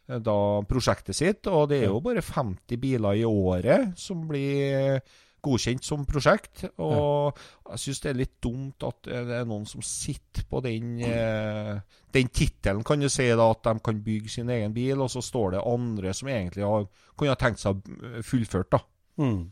[0.06, 0.36] da
[0.68, 1.46] prosjektet sitt.
[1.48, 5.00] Og det er jo bare 50 biler i året som blir
[5.46, 6.66] godkjent som prosjekt.
[6.82, 7.38] Og
[7.70, 10.98] jeg syns det er litt dumt at eh, det er noen som sitter på den
[11.06, 11.72] eh,
[12.16, 15.22] den tittelen, kan du si, da, at de kan bygge sin egen bil, og så
[15.24, 17.82] står det andre som egentlig har, kunne ha tenkt seg
[18.24, 18.70] fullført.
[18.72, 18.80] da.
[19.20, 19.42] Mm.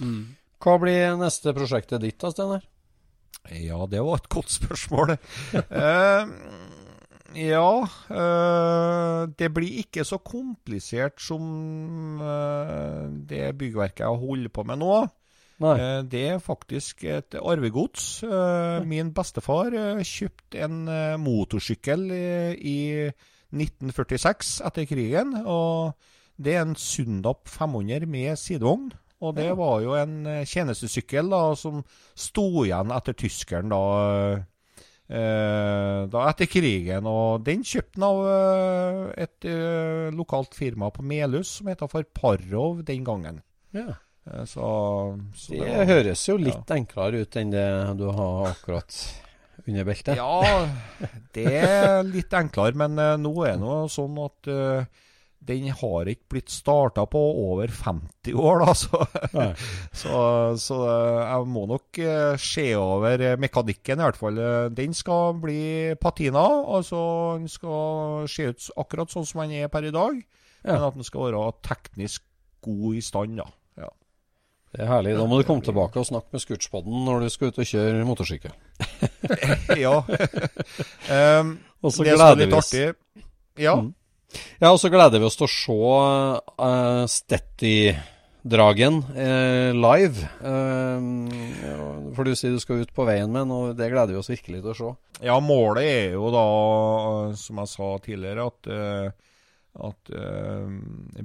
[0.00, 0.22] Mm.
[0.64, 2.64] Hva blir neste prosjektet ditt da, Steinar?
[3.52, 5.16] Ja, det var et godt spørsmål.
[5.60, 6.32] eh,
[7.36, 14.76] ja Øh, Det blir ikke så komplisert som øh, det byggverket jeg holder på med
[14.76, 15.06] nå.
[15.78, 18.22] Eh, Det er faktisk et arvegods.
[18.86, 19.70] Min bestefar
[20.02, 20.84] kjøpte en
[21.20, 23.10] motorsykkel i- i
[23.52, 25.34] 1946 etter krigen.
[25.46, 25.94] og
[26.42, 28.92] Det er en Sundap 500 med sidevogn.
[29.20, 31.84] Og det var jo en tjenestesykkel da, som
[32.16, 34.44] sto igjen etter tyskeren da,
[35.08, 37.04] da etter krigen.
[37.10, 42.06] Og den kjøpte han av eh, et eh, lokalt firma på Melhus som heter for
[42.16, 43.42] Parov den gangen.
[43.76, 43.90] Ja.
[44.30, 44.64] Eh, Så,
[45.36, 47.66] så Det var- høres jo litt enklere ut enn det
[48.00, 48.96] du har akkurat
[49.68, 50.16] under beltet.
[50.16, 50.66] Ja,
[51.36, 54.84] det er litt enklere, men eh, nå er det nå sånn at eh,
[55.44, 58.74] den har ikke blitt starta på over 50 år, da.
[58.78, 59.00] Så,
[60.02, 60.20] så,
[60.60, 64.40] så eh, jeg må nok eh, se over mekanikken, i hvert fall.
[64.40, 66.44] Eh, Den skal bli patina.
[66.76, 67.00] Altså
[67.40, 70.22] den skal se ut akkurat sånn som den er per i dag,
[70.64, 72.24] men at den skal være teknisk
[72.64, 73.48] god i stand, da.
[73.84, 73.90] Ja.
[74.74, 75.12] Det er herlig.
[75.18, 78.06] Da må du komme tilbake og snakke med Scootspodden når du skal ut og kjøre
[78.08, 78.54] motorsykkel.
[79.84, 79.98] ja.
[80.00, 81.52] um,
[81.84, 82.94] Og så artig
[83.60, 83.76] Ja.
[83.76, 83.92] Mm.
[84.60, 90.28] Ja, og så gleder vi oss til å se uh, Stetti-dragen uh, live.
[90.40, 90.98] Uh,
[92.14, 94.32] for du sier du skal ut på veien med den, og det gleder vi oss
[94.32, 94.90] virkelig til å se.
[95.24, 96.46] Ja, målet er jo da,
[97.38, 99.08] som jeg sa tidligere, at, eh,
[99.74, 100.70] at uh,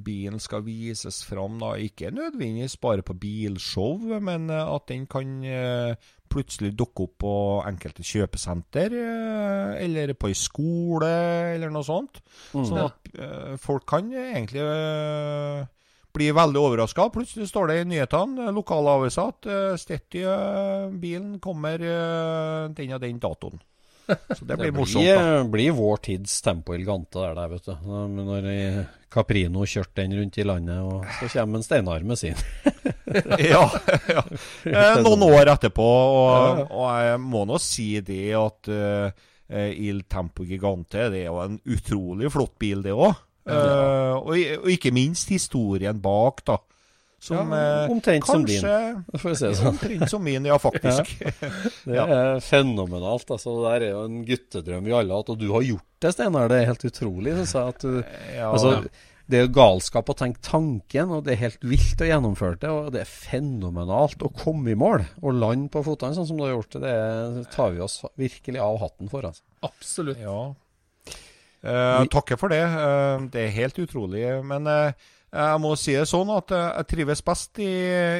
[0.01, 5.35] bilen skal vises fram da, ikke nødvendigvis bare på bilshow, men uh, at den kan
[5.45, 5.93] uh,
[6.29, 7.33] plutselig dukke opp på
[7.65, 8.93] enkelte kjøpesenter,
[9.81, 11.09] eller på ei skole,
[11.55, 12.19] eller noe sånt.
[12.51, 13.09] Sånn at
[13.57, 14.61] folk kan egentlig
[16.13, 17.07] bli veldig overraska.
[17.15, 19.49] Plutselig står det i nyhetene, lokalavisa, at
[19.81, 23.57] Stetti-bilen kommer den og den datoen.
[24.35, 25.05] Så det blir morsomt.
[25.05, 25.19] da.
[25.43, 27.75] blir, blir vår tids Tempo elegante der, der, vet du.
[28.19, 32.37] Når- Caprino kjørte den rundt i landet, og så kommer en Steinar med sin.
[33.41, 33.63] ja,
[34.11, 34.23] ja.
[34.69, 39.09] Eh, noen år etterpå, og, og jeg må nå si det at uh,
[39.73, 43.25] Il Tempo Gigante det er jo en utrolig flott bil, det òg.
[43.49, 46.59] og, og ikke minst historien bak, da.
[47.19, 49.19] Som Ja, omtrent kanskje, som din.
[49.19, 49.73] Får si sånn.
[49.73, 51.17] Omtrent som min, ja, faktisk.
[51.89, 53.27] Det er fenomenalt.
[53.35, 53.57] altså.
[53.59, 55.33] Det der er jo en guttedrøm vi alle har hatt.
[55.35, 56.47] Og du har gjort det, Steinar.
[56.51, 57.33] Det er helt utrolig.
[57.41, 58.03] Synes jeg, at du,
[58.37, 58.51] Ja.
[58.53, 58.71] altså,
[59.29, 62.71] det er jo galskap å tenke tanken, og det er helt vilt å gjennomføre det.
[62.71, 66.47] Og det er fenomenalt å komme i mål og lande på fotene sånn som du
[66.47, 66.95] har gjort det.
[67.35, 69.27] Det tar vi oss virkelig av hatten for.
[69.29, 69.43] altså.
[69.67, 70.17] Absolutt.
[70.23, 70.39] Ja.
[71.61, 72.63] Eh, takker for det.
[72.63, 74.23] Eh, det er helt utrolig.
[74.47, 74.93] Men eh,
[75.31, 77.69] jeg må si det sånn at jeg trives best i,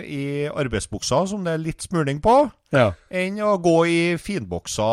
[0.05, 2.35] i arbeidsbuksa, som det er litt smuling på,
[2.75, 2.91] Ja.
[3.09, 4.89] enn å gå i finbuksa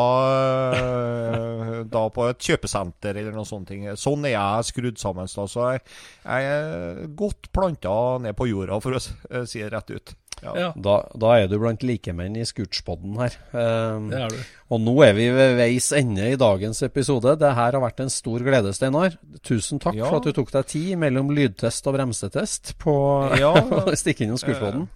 [0.76, 3.68] eh, da på et kjøpesenter eller noe sånt.
[3.68, 3.84] ting.
[3.98, 5.28] Sånn er jeg skrudd sammen.
[5.28, 5.82] Da, så jeg,
[6.24, 10.14] jeg er godt planta ned på jorda, for å eh, si det rett ut.
[10.54, 10.72] Ja.
[10.76, 13.34] Da, da er du blant likemenn i Scootspodden her.
[13.52, 14.36] Um, det er du.
[14.70, 17.36] Og nå er vi ved veis ende i dagens episode.
[17.38, 19.16] Det her har vært en stor glede, Steinar.
[19.42, 20.06] Tusen takk Ja.
[20.10, 22.94] for at du tok deg tid mellom lydtest og bremsetest på
[23.38, 23.52] Ja.
[23.54, 24.88] å stikke innom Scootspodden.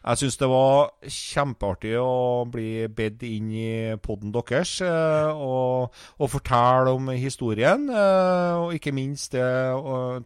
[0.00, 6.30] Jeg syns det var kjempeartig å bli bedt inn i poden deres eh, og, og
[6.32, 7.84] fortelle om historien.
[7.92, 9.44] eh, Og ikke minst det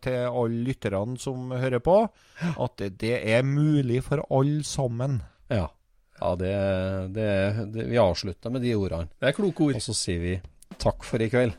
[0.06, 1.96] til alle lytterne som hører på,
[2.54, 5.18] at det, det er mulig for alle sammen.
[5.50, 5.66] Ja,
[6.20, 6.54] ja det,
[7.18, 7.28] det,
[7.74, 9.10] det, vi avslutter med de ordene.
[9.18, 9.80] Det er kloke ord.
[9.80, 10.38] Og så sier vi
[10.78, 11.58] takk for i kveld.